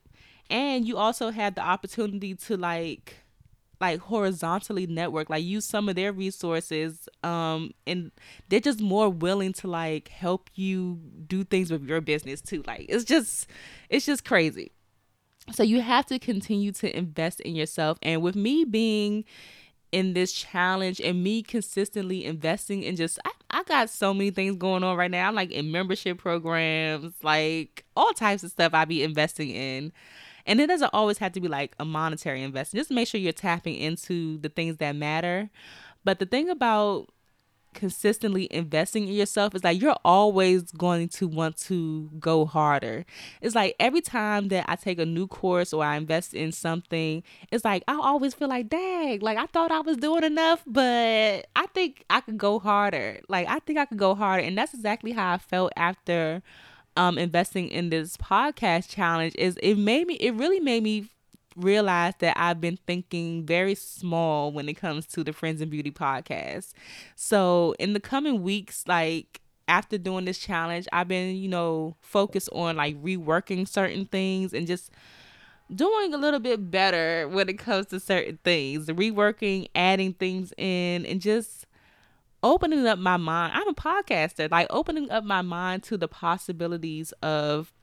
And 0.50 0.88
you 0.88 0.98
also 0.98 1.30
had 1.30 1.56
the 1.56 1.62
opportunity 1.62 2.34
to 2.36 2.58
like 2.58 3.16
like 3.82 4.00
horizontally 4.00 4.86
network 4.88 5.30
like 5.30 5.44
use 5.44 5.66
some 5.66 5.88
of 5.88 5.96
their 5.96 6.12
resources 6.12 7.08
um 7.24 7.72
and 7.88 8.12
they're 8.50 8.60
just 8.60 8.82
more 8.82 9.10
willing 9.10 9.54
to 9.54 9.68
like 9.68 10.10
help 10.10 10.50
you 10.56 11.00
do 11.28 11.44
things 11.44 11.72
with 11.72 11.84
your 11.84 12.02
business 12.02 12.42
too 12.42 12.64
like 12.68 12.86
it's 12.90 13.04
just 13.04 13.48
it's 13.90 14.06
just 14.06 14.26
crazy 14.26 14.72
so 15.52 15.64
you 15.64 15.82
have 15.82 16.06
to 16.06 16.20
continue 16.20 16.72
to 16.72 16.96
invest 16.96 17.40
in 17.42 17.56
yourself 17.56 17.98
and 18.02 18.22
with 18.22 18.36
me 18.36 18.66
being 18.66 19.24
in 19.92 20.14
this 20.14 20.32
challenge 20.32 21.02
and 21.02 21.24
me 21.24 21.42
consistently 21.42 22.26
investing 22.26 22.84
in 22.84 22.96
just 22.96 23.20
I, 23.26 23.32
I 23.52 23.64
got 23.64 23.90
so 23.90 24.14
many 24.14 24.32
things 24.32 24.56
going 24.56 24.84
on 24.84 24.96
right 24.98 25.10
now. 25.10 25.28
I'm 25.28 25.36
like 25.36 25.52
in 25.52 25.72
membership 25.72 26.20
programs, 26.20 27.14
like 27.24 27.86
all 27.96 28.14
types 28.14 28.44
of 28.44 28.52
stuff 28.52 28.74
I 28.74 28.86
be 28.86 29.04
investing 29.04 29.50
in. 29.50 29.92
And 30.50 30.60
it 30.60 30.68
doesn't 30.68 30.90
always 30.94 31.20
have 31.20 31.32
to 31.34 31.40
be 31.40 31.48
like 31.48 31.76
a 31.80 31.86
monetary 31.86 32.42
investment. 32.42 32.82
Just 32.82 32.92
make 32.92 33.08
sure 33.08 33.22
you're 33.22 33.32
tapping 33.32 33.76
into 33.76 34.40
the 34.40 34.50
things 34.50 34.78
that 34.78 34.96
matter. 34.96 35.50
But 36.04 36.18
the 36.18 36.26
thing 36.26 36.50
about 36.50 37.10
consistently 37.76 38.48
investing 38.50 39.08
in 39.08 39.14
yourself 39.14 39.54
is 39.54 39.64
like 39.64 39.80
you're 39.80 39.96
always 40.04 40.72
going 40.72 41.08
to 41.08 41.28
want 41.28 41.56
to 41.56 42.10
go 42.20 42.46
harder. 42.46 43.06
It's 43.42 43.54
like 43.54 43.76
every 43.80 44.02
time 44.02 44.48
that 44.48 44.66
I 44.68 44.76
take 44.76 44.98
a 44.98 45.06
new 45.06 45.28
course 45.28 45.72
or 45.72 45.84
I 45.84 45.96
invest 45.96 46.34
in 46.34 46.52
something, 46.52 47.22
it's 47.52 47.64
like 47.64 47.84
I 47.88 47.94
always 47.94 48.34
feel 48.34 48.48
like, 48.48 48.70
dang, 48.70 49.20
like 49.20 49.38
I 49.38 49.46
thought 49.46 49.72
I 49.72 49.82
was 49.82 49.98
doing 49.98 50.24
enough, 50.24 50.64
but 50.66 51.46
I 51.56 51.68
think 51.76 52.06
I 52.10 52.22
could 52.22 52.40
go 52.40 52.58
harder. 52.58 53.20
Like 53.30 53.48
I 53.48 53.60
think 53.60 53.78
I 53.78 53.86
could 53.86 54.00
go 54.00 54.16
harder. 54.16 54.44
And 54.44 54.58
that's 54.58 54.74
exactly 54.74 55.12
how 55.12 55.34
I 55.34 55.38
felt 55.38 55.72
after 55.78 56.42
um, 57.00 57.18
investing 57.18 57.70
in 57.70 57.90
this 57.90 58.18
podcast 58.18 58.90
challenge 58.90 59.34
is 59.36 59.58
it 59.64 59.76
made 59.76 60.06
me 60.06 60.16
it 60.16 60.34
really 60.34 60.60
made 60.60 60.84
me 60.84 61.08
realize 61.56 62.14
that 62.20 62.38
I've 62.38 62.60
been 62.60 62.78
thinking 62.86 63.46
very 63.46 63.74
small 63.74 64.52
when 64.52 64.68
it 64.68 64.74
comes 64.74 65.06
to 65.08 65.24
the 65.24 65.32
Friends 65.32 65.62
and 65.62 65.72
Beauty 65.72 65.92
podcast. 65.92 66.74
So 67.16 67.74
in 67.80 67.94
the 67.94 68.02
coming 68.02 68.44
weeks, 68.44 68.84
like 68.86 69.40
after 69.70 69.98
doing 69.98 70.26
this 70.26 70.40
challenge, 70.40 70.90
I've 70.92 71.08
been, 71.08 71.38
you 71.38 71.48
know, 71.48 71.96
focused 72.02 72.50
on 72.52 72.76
like 72.76 73.02
reworking 73.02 73.66
certain 73.66 74.06
things 74.06 74.54
and 74.54 74.68
just 74.68 74.92
doing 75.74 76.14
a 76.14 76.18
little 76.18 76.40
bit 76.42 76.70
better 76.70 77.30
when 77.30 77.48
it 77.48 77.58
comes 77.58 77.86
to 77.88 78.02
certain 78.02 78.40
things, 78.44 78.88
reworking, 78.88 79.68
adding 79.74 80.14
things 80.14 80.54
in, 80.58 81.06
and 81.06 81.22
just 81.22 81.66
opening 82.44 82.88
up 82.88 83.00
my 83.00 83.18
mind. 83.18 83.54
I'm 83.56 83.68
a 83.68 83.74
podcaster, 83.74 84.50
like 84.50 84.68
opening 84.70 85.10
up 85.12 85.24
my 85.24 85.42
mind 85.42 85.84
to 85.84 85.98
the 85.98 86.08
possibilities 86.08 87.12
of 87.22 87.74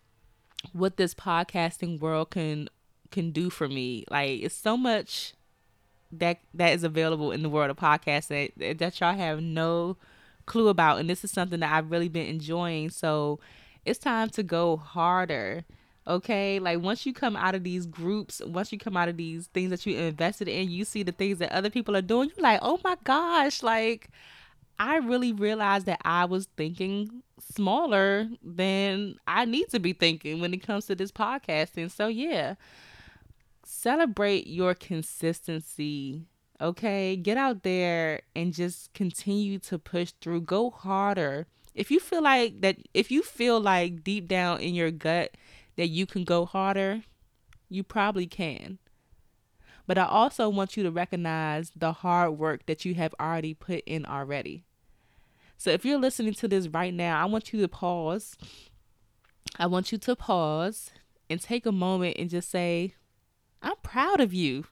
what 0.73 0.97
this 0.97 1.15
podcasting 1.15 2.01
world 2.01 2.31
can 2.31 2.69
can 3.11 3.31
do 3.31 3.51
for 3.51 3.69
me. 3.69 4.05
Like 4.11 4.43
it's 4.43 4.55
so 4.55 4.77
much 4.77 5.35
that 6.13 6.39
that 6.55 6.73
is 6.73 6.85
available 6.85 7.33
in 7.33 7.43
the 7.43 7.49
world 7.49 7.71
of 7.71 7.77
podcasting 7.77 8.53
that, 8.57 8.79
that 8.79 9.01
y'all 9.01 9.15
have 9.15 9.41
no 9.41 9.97
clue 10.47 10.69
about 10.69 11.01
and 11.01 11.11
this 11.11 11.25
is 11.25 11.31
something 11.31 11.61
that 11.61 11.73
I've 11.73 11.91
really 11.91 12.09
been 12.09 12.27
enjoying. 12.27 12.91
So 12.91 13.41
it's 13.85 13.99
time 13.99 14.31
to 14.31 14.43
go 14.43 14.77
harder. 14.77 15.65
Okay, 16.09 16.61
like 16.61 16.81
once 16.81 17.05
you 17.05 17.13
come 17.13 17.35
out 17.35 17.57
of 17.57 17.65
these 17.65 17.85
groups, 17.85 18.41
once 18.47 18.71
you 18.71 18.79
come 18.79 18.97
out 18.97 19.09
of 19.09 19.17
these 19.17 19.49
things 19.49 19.71
that 19.71 19.85
you 19.85 19.99
invested 19.99 20.47
in, 20.47 20.71
you 20.71 20.85
see 20.85 21.03
the 21.03 21.11
things 21.11 21.39
that 21.39 21.51
other 21.51 21.69
people 21.69 21.97
are 21.97 22.03
doing. 22.03 22.31
You're 22.37 22.45
like, 22.45 22.61
oh 22.63 22.79
my 22.85 22.97
gosh, 23.03 23.61
like 23.65 24.09
I 24.79 24.97
really 24.97 25.33
realized 25.33 25.87
that 25.87 26.01
I 26.05 26.25
was 26.25 26.49
thinking 26.57 27.23
smaller 27.41 28.29
than 28.43 29.17
I 29.27 29.45
need 29.45 29.69
to 29.71 29.79
be 29.79 29.93
thinking 29.93 30.41
when 30.41 30.53
it 30.53 30.63
comes 30.67 30.87
to 30.87 30.95
this 30.95 31.13
podcasting. 31.13 31.91
So, 31.91 32.09
yeah, 32.09 32.55
celebrate 33.65 34.47
your 34.47 34.75
consistency. 34.75 36.27
Okay, 36.61 37.17
get 37.17 37.37
out 37.37 37.63
there 37.63 38.23
and 38.35 38.55
just 38.55 38.93
continue 38.95 39.59
to 39.61 39.79
push 39.79 40.13
through. 40.21 40.43
Go 40.43 40.71
harder. 40.71 41.47
If 41.75 41.91
you 41.91 42.01
feel 42.01 42.23
like 42.23 42.63
that, 42.63 42.79
if 42.95 43.11
you 43.11 43.23
feel 43.23 43.61
like 43.61 44.03
deep 44.03 44.29
down 44.29 44.61
in 44.61 44.75
your 44.75 44.91
gut 44.91 45.37
that 45.77 45.89
you 45.89 46.07
can 46.07 46.25
go 46.25 46.47
harder, 46.47 47.03
you 47.69 47.83
probably 47.83 48.27
can. 48.27 48.79
But 49.87 49.99
I 49.99 50.05
also 50.05 50.49
want 50.49 50.77
you 50.77 50.83
to 50.83 50.91
recognize 50.91 51.71
the 51.77 51.93
hard 51.93 52.33
work 52.39 52.67
that 52.67 52.85
you 52.85 52.95
have 52.95 53.15
already 53.21 53.55
put 53.55 53.83
in 53.87 54.05
already. 54.05 54.65
So 55.57 55.71
if 55.71 55.85
you're 55.85 55.99
listening 55.99 56.35
to 56.35 56.49
this 56.49 56.69
right 56.69 56.93
now, 56.93 57.23
I 57.23 57.25
want 57.27 57.53
you 57.53 57.61
to 57.61 57.69
pause. 57.69 58.37
I 59.59 59.67
want 59.67 59.93
you 59.93 59.99
to 59.99 60.17
pause 60.17 60.91
and 61.31 61.41
take 61.41 61.67
a 61.67 61.73
moment 61.73 62.17
and 62.19 62.29
just 62.29 62.51
say, 62.51 62.95
I'm 63.63 63.77
proud 63.83 64.21
of 64.21 64.35
you. 64.35 64.65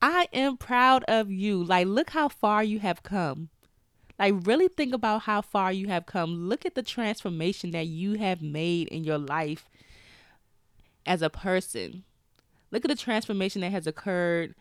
I 0.00 0.28
am 0.32 0.56
proud 0.56 1.04
of 1.04 1.30
you. 1.30 1.62
Like, 1.62 1.86
look 1.88 2.10
how 2.10 2.28
far 2.28 2.62
you 2.62 2.78
have 2.78 3.02
come. 3.02 3.48
Like, 4.18 4.34
really 4.42 4.68
think 4.68 4.94
about 4.94 5.22
how 5.22 5.40
far 5.40 5.72
you 5.72 5.88
have 5.88 6.06
come. 6.06 6.48
Look 6.48 6.64
at 6.64 6.74
the 6.74 6.82
transformation 6.82 7.72
that 7.72 7.86
you 7.86 8.14
have 8.14 8.40
made 8.40 8.88
in 8.88 9.04
your 9.04 9.18
life 9.18 9.68
as 11.04 11.22
a 11.22 11.30
person. 11.30 12.04
Look 12.70 12.84
at 12.84 12.88
the 12.88 12.96
transformation 12.96 13.60
that 13.62 13.72
has 13.72 13.86
occurred 13.86 14.54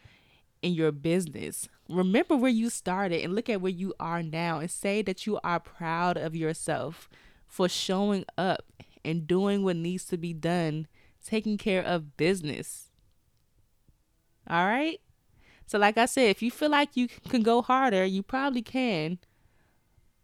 in 0.61 0.73
your 0.73 0.91
business. 0.91 1.67
Remember 1.89 2.35
where 2.35 2.51
you 2.51 2.69
started 2.69 3.21
and 3.21 3.35
look 3.35 3.49
at 3.49 3.61
where 3.61 3.71
you 3.71 3.93
are 3.99 4.23
now 4.23 4.59
and 4.59 4.71
say 4.71 5.01
that 5.01 5.25
you 5.25 5.39
are 5.43 5.59
proud 5.59 6.17
of 6.17 6.35
yourself 6.35 7.09
for 7.45 7.69
showing 7.69 8.25
up 8.37 8.63
and 9.05 9.27
doing 9.27 9.63
what 9.63 9.75
needs 9.75 10.05
to 10.05 10.17
be 10.17 10.33
done, 10.33 10.87
taking 11.25 11.57
care 11.57 11.83
of 11.83 12.17
business. 12.17 12.89
All 14.49 14.65
right? 14.65 14.99
So, 15.65 15.77
like 15.77 15.97
I 15.97 16.05
said, 16.05 16.29
if 16.29 16.41
you 16.41 16.49
feel 16.49 16.69
like 16.69 16.95
you 16.95 17.07
can 17.29 17.43
go 17.43 17.61
harder, 17.61 18.05
you 18.05 18.23
probably 18.23 18.61
can. 18.61 19.19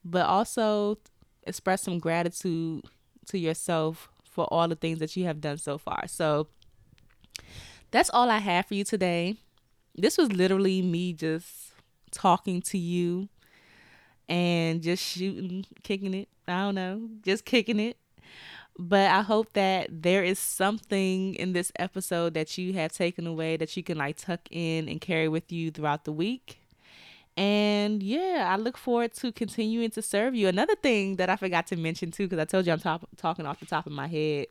But 0.06 0.26
also 0.26 0.98
express 1.46 1.84
some 1.84 2.00
gratitude 2.00 2.86
to 3.28 3.38
yourself 3.38 4.10
for 4.24 4.46
all 4.46 4.68
the 4.68 4.76
things 4.76 5.00
that 5.00 5.16
you 5.16 5.26
have 5.26 5.42
done 5.42 5.58
so 5.58 5.78
far. 5.78 6.08
So, 6.08 6.48
that's 7.94 8.10
all 8.10 8.30
I 8.30 8.40
have 8.40 8.66
for 8.66 8.74
you 8.74 8.84
today 8.84 9.38
this 9.96 10.18
was 10.18 10.32
literally 10.32 10.82
me 10.82 11.14
just 11.14 11.72
talking 12.12 12.62
to 12.62 12.78
you 12.78 13.30
and 14.28 14.82
just 14.82 15.04
shooting, 15.04 15.66
kicking 15.84 16.14
it. 16.14 16.30
I 16.48 16.62
don't 16.62 16.76
know, 16.76 17.10
just 17.22 17.46
kicking 17.46 17.80
it. 17.80 17.98
But 18.78 19.12
I 19.12 19.22
hope 19.22 19.54
that 19.54 19.88
there 20.02 20.24
is 20.24 20.40
something 20.40 21.36
in 21.36 21.54
this 21.54 21.72
episode 21.78 22.34
that 22.34 22.58
you 22.58 22.74
have 22.74 22.92
taken 22.92 23.28
away 23.28 23.56
that 23.58 23.78
you 23.78 23.84
can 23.84 24.00
like 24.00 24.18
tuck 24.18 24.42
in 24.50 24.90
and 24.90 25.00
carry 25.00 25.28
with 25.28 25.52
you 25.52 25.70
throughout 25.70 26.06
the 26.06 26.12
week. 26.12 26.58
And 27.38 28.02
yeah, 28.02 28.50
I 28.52 28.58
look 28.58 28.78
forward 28.78 29.14
to 29.16 29.32
continuing 29.32 29.92
to 29.92 30.02
serve 30.02 30.34
you. 30.34 30.48
Another 30.48 30.76
thing 30.76 31.18
that 31.18 31.30
I 31.30 31.36
forgot 31.36 31.68
to 31.68 31.76
mention 31.76 32.10
too, 32.10 32.28
because 32.28 32.40
I 32.40 32.46
told 32.46 32.66
you 32.66 32.74
I'm 32.74 32.80
top, 32.80 33.08
talking 33.16 33.46
off 33.46 33.60
the 33.60 33.68
top 33.68 33.86
of 33.86 33.92
my 33.92 34.08
head 34.08 34.48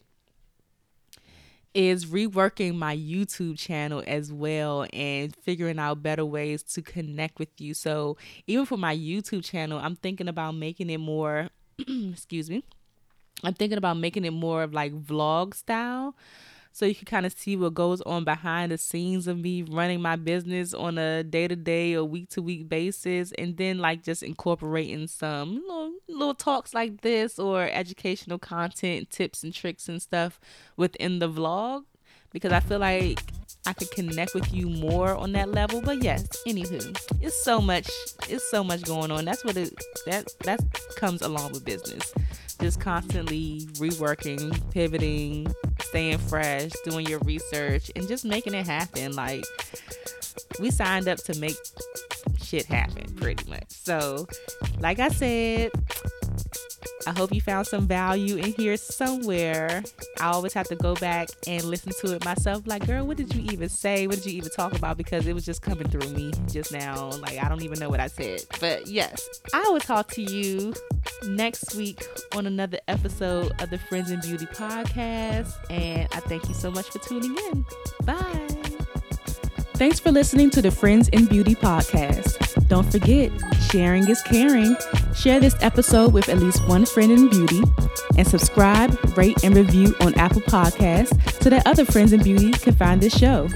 is 1.74 2.06
reworking 2.06 2.74
my 2.74 2.96
YouTube 2.96 3.58
channel 3.58 4.02
as 4.06 4.32
well 4.32 4.86
and 4.92 5.34
figuring 5.36 5.78
out 5.78 6.02
better 6.02 6.24
ways 6.24 6.62
to 6.62 6.82
connect 6.82 7.38
with 7.38 7.48
you. 7.58 7.74
So, 7.74 8.16
even 8.46 8.66
for 8.66 8.76
my 8.76 8.96
YouTube 8.96 9.44
channel, 9.44 9.78
I'm 9.78 9.96
thinking 9.96 10.28
about 10.28 10.52
making 10.52 10.90
it 10.90 10.98
more, 10.98 11.48
excuse 11.78 12.50
me, 12.50 12.64
I'm 13.42 13.54
thinking 13.54 13.78
about 13.78 13.96
making 13.96 14.24
it 14.24 14.32
more 14.32 14.62
of 14.62 14.72
like 14.72 14.92
vlog 14.92 15.54
style. 15.54 16.14
So 16.72 16.86
you 16.86 16.94
can 16.94 17.04
kind 17.04 17.26
of 17.26 17.32
see 17.32 17.56
what 17.56 17.74
goes 17.74 18.00
on 18.02 18.24
behind 18.24 18.72
the 18.72 18.78
scenes 18.78 19.26
of 19.26 19.38
me 19.38 19.62
running 19.62 20.00
my 20.00 20.16
business 20.16 20.72
on 20.72 20.98
a 20.98 21.22
day 21.22 21.46
to 21.46 21.56
day 21.56 21.94
or 21.94 22.04
week 22.04 22.30
to 22.30 22.42
week 22.42 22.68
basis, 22.68 23.32
and 23.38 23.56
then 23.56 23.78
like 23.78 24.02
just 24.02 24.22
incorporating 24.22 25.06
some 25.06 25.62
little, 25.66 25.92
little 26.08 26.34
talks 26.34 26.74
like 26.74 27.02
this 27.02 27.38
or 27.38 27.64
educational 27.64 28.38
content, 28.38 29.10
tips 29.10 29.42
and 29.42 29.52
tricks 29.52 29.88
and 29.88 30.00
stuff 30.00 30.40
within 30.76 31.18
the 31.18 31.28
vlog 31.28 31.84
because 32.30 32.52
I 32.52 32.60
feel 32.60 32.78
like 32.78 33.22
I 33.66 33.74
could 33.74 33.90
connect 33.90 34.34
with 34.34 34.52
you 34.52 34.68
more 34.68 35.14
on 35.14 35.32
that 35.32 35.50
level. 35.50 35.82
But 35.82 36.02
yes, 36.02 36.26
anywho, 36.46 36.96
it's 37.20 37.44
so 37.44 37.60
much, 37.60 37.88
it's 38.28 38.50
so 38.50 38.64
much 38.64 38.82
going 38.82 39.10
on. 39.10 39.24
That's 39.24 39.44
what 39.44 39.56
it 39.56 39.74
that 40.06 40.28
that 40.44 40.60
comes 40.96 41.22
along 41.22 41.52
with 41.52 41.64
business 41.64 42.12
just 42.62 42.80
constantly 42.80 43.62
reworking, 43.72 44.70
pivoting, 44.70 45.52
staying 45.92 46.16
fresh, 46.16 46.70
doing 46.86 47.04
your 47.06 47.18
research, 47.18 47.90
and 47.94 48.08
just 48.08 48.24
making 48.24 48.54
it 48.54 48.64
happen. 48.64 49.14
Like, 49.14 49.44
we 50.58 50.70
signed 50.70 51.06
up 51.06 51.18
to 51.24 51.38
make 51.38 51.54
shit 52.42 52.64
happen 52.64 53.14
pretty 53.16 53.48
much. 53.50 53.66
So, 53.68 54.26
like 54.80 55.00
I 55.00 55.08
said, 55.08 55.70
I 57.06 57.10
hope 57.10 57.32
you 57.32 57.40
found 57.40 57.66
some 57.66 57.86
value 57.86 58.36
in 58.36 58.52
here 58.52 58.76
somewhere. 58.76 59.82
I 60.20 60.30
always 60.30 60.52
have 60.52 60.68
to 60.68 60.76
go 60.76 60.94
back 60.94 61.28
and 61.46 61.64
listen 61.64 61.92
to 62.00 62.14
it 62.14 62.24
myself. 62.24 62.66
Like, 62.66 62.86
girl, 62.86 63.06
what 63.06 63.16
did 63.16 63.34
you 63.34 63.42
even 63.52 63.68
say? 63.68 64.06
What 64.06 64.16
did 64.16 64.26
you 64.26 64.38
even 64.38 64.50
talk 64.50 64.76
about? 64.76 64.96
Because 64.96 65.26
it 65.26 65.34
was 65.34 65.44
just 65.44 65.62
coming 65.62 65.88
through 65.88 66.08
me 66.10 66.32
just 66.50 66.72
now. 66.72 67.10
Like, 67.10 67.42
I 67.42 67.48
don't 67.48 67.62
even 67.62 67.78
know 67.80 67.88
what 67.88 68.00
I 68.00 68.06
said. 68.06 68.42
But 68.60 68.86
yes, 68.86 69.40
I 69.52 69.68
will 69.70 69.80
talk 69.80 70.08
to 70.12 70.22
you 70.22 70.74
next 71.24 71.74
week 71.74 72.04
on 72.36 72.46
another 72.46 72.78
episode 72.88 73.52
of 73.60 73.70
the 73.70 73.78
Friends 73.78 74.10
in 74.10 74.20
Beauty 74.20 74.46
podcast. 74.46 75.54
And 75.70 76.08
I 76.12 76.20
thank 76.20 76.48
you 76.48 76.54
so 76.54 76.70
much 76.70 76.88
for 76.88 76.98
tuning 77.00 77.36
in. 77.50 77.64
Bye. 78.04 78.48
Thanks 79.74 79.98
for 79.98 80.12
listening 80.12 80.50
to 80.50 80.62
the 80.62 80.70
Friends 80.70 81.08
in 81.08 81.26
Beauty 81.26 81.56
podcast. 81.56 82.51
Don't 82.72 82.90
forget, 82.90 83.30
sharing 83.70 84.08
is 84.08 84.22
caring. 84.22 84.74
Share 85.14 85.40
this 85.40 85.54
episode 85.60 86.14
with 86.14 86.30
at 86.30 86.38
least 86.38 86.66
one 86.66 86.86
friend 86.86 87.12
in 87.12 87.28
beauty 87.28 87.60
and 88.16 88.26
subscribe, 88.26 88.98
rate, 89.14 89.44
and 89.44 89.54
review 89.54 89.94
on 90.00 90.14
Apple 90.14 90.40
Podcasts 90.40 91.42
so 91.42 91.50
that 91.50 91.66
other 91.66 91.84
friends 91.84 92.14
in 92.14 92.22
beauty 92.22 92.50
can 92.50 92.74
find 92.74 93.02
this 93.02 93.14
show. 93.14 93.46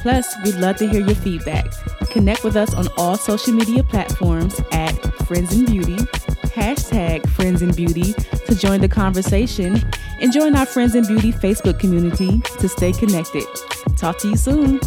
Plus, 0.00 0.34
we'd 0.44 0.56
love 0.56 0.74
to 0.78 0.88
hear 0.88 1.06
your 1.06 1.14
feedback. 1.14 1.72
Connect 2.10 2.42
with 2.42 2.56
us 2.56 2.74
on 2.74 2.88
all 2.96 3.16
social 3.16 3.52
media 3.52 3.84
platforms 3.84 4.60
at 4.72 4.90
Friends 5.24 5.56
in 5.56 5.66
Beauty, 5.66 5.94
hashtag 6.42 7.28
Friends 7.28 7.62
in 7.62 7.70
Beauty 7.70 8.12
to 8.46 8.56
join 8.56 8.80
the 8.80 8.88
conversation, 8.88 9.80
and 10.20 10.32
join 10.32 10.56
our 10.56 10.66
Friends 10.66 10.96
in 10.96 11.06
Beauty 11.06 11.30
Facebook 11.30 11.78
community 11.78 12.40
to 12.58 12.68
stay 12.68 12.90
connected. 12.90 13.44
Talk 13.96 14.18
to 14.18 14.30
you 14.30 14.36
soon. 14.36 14.80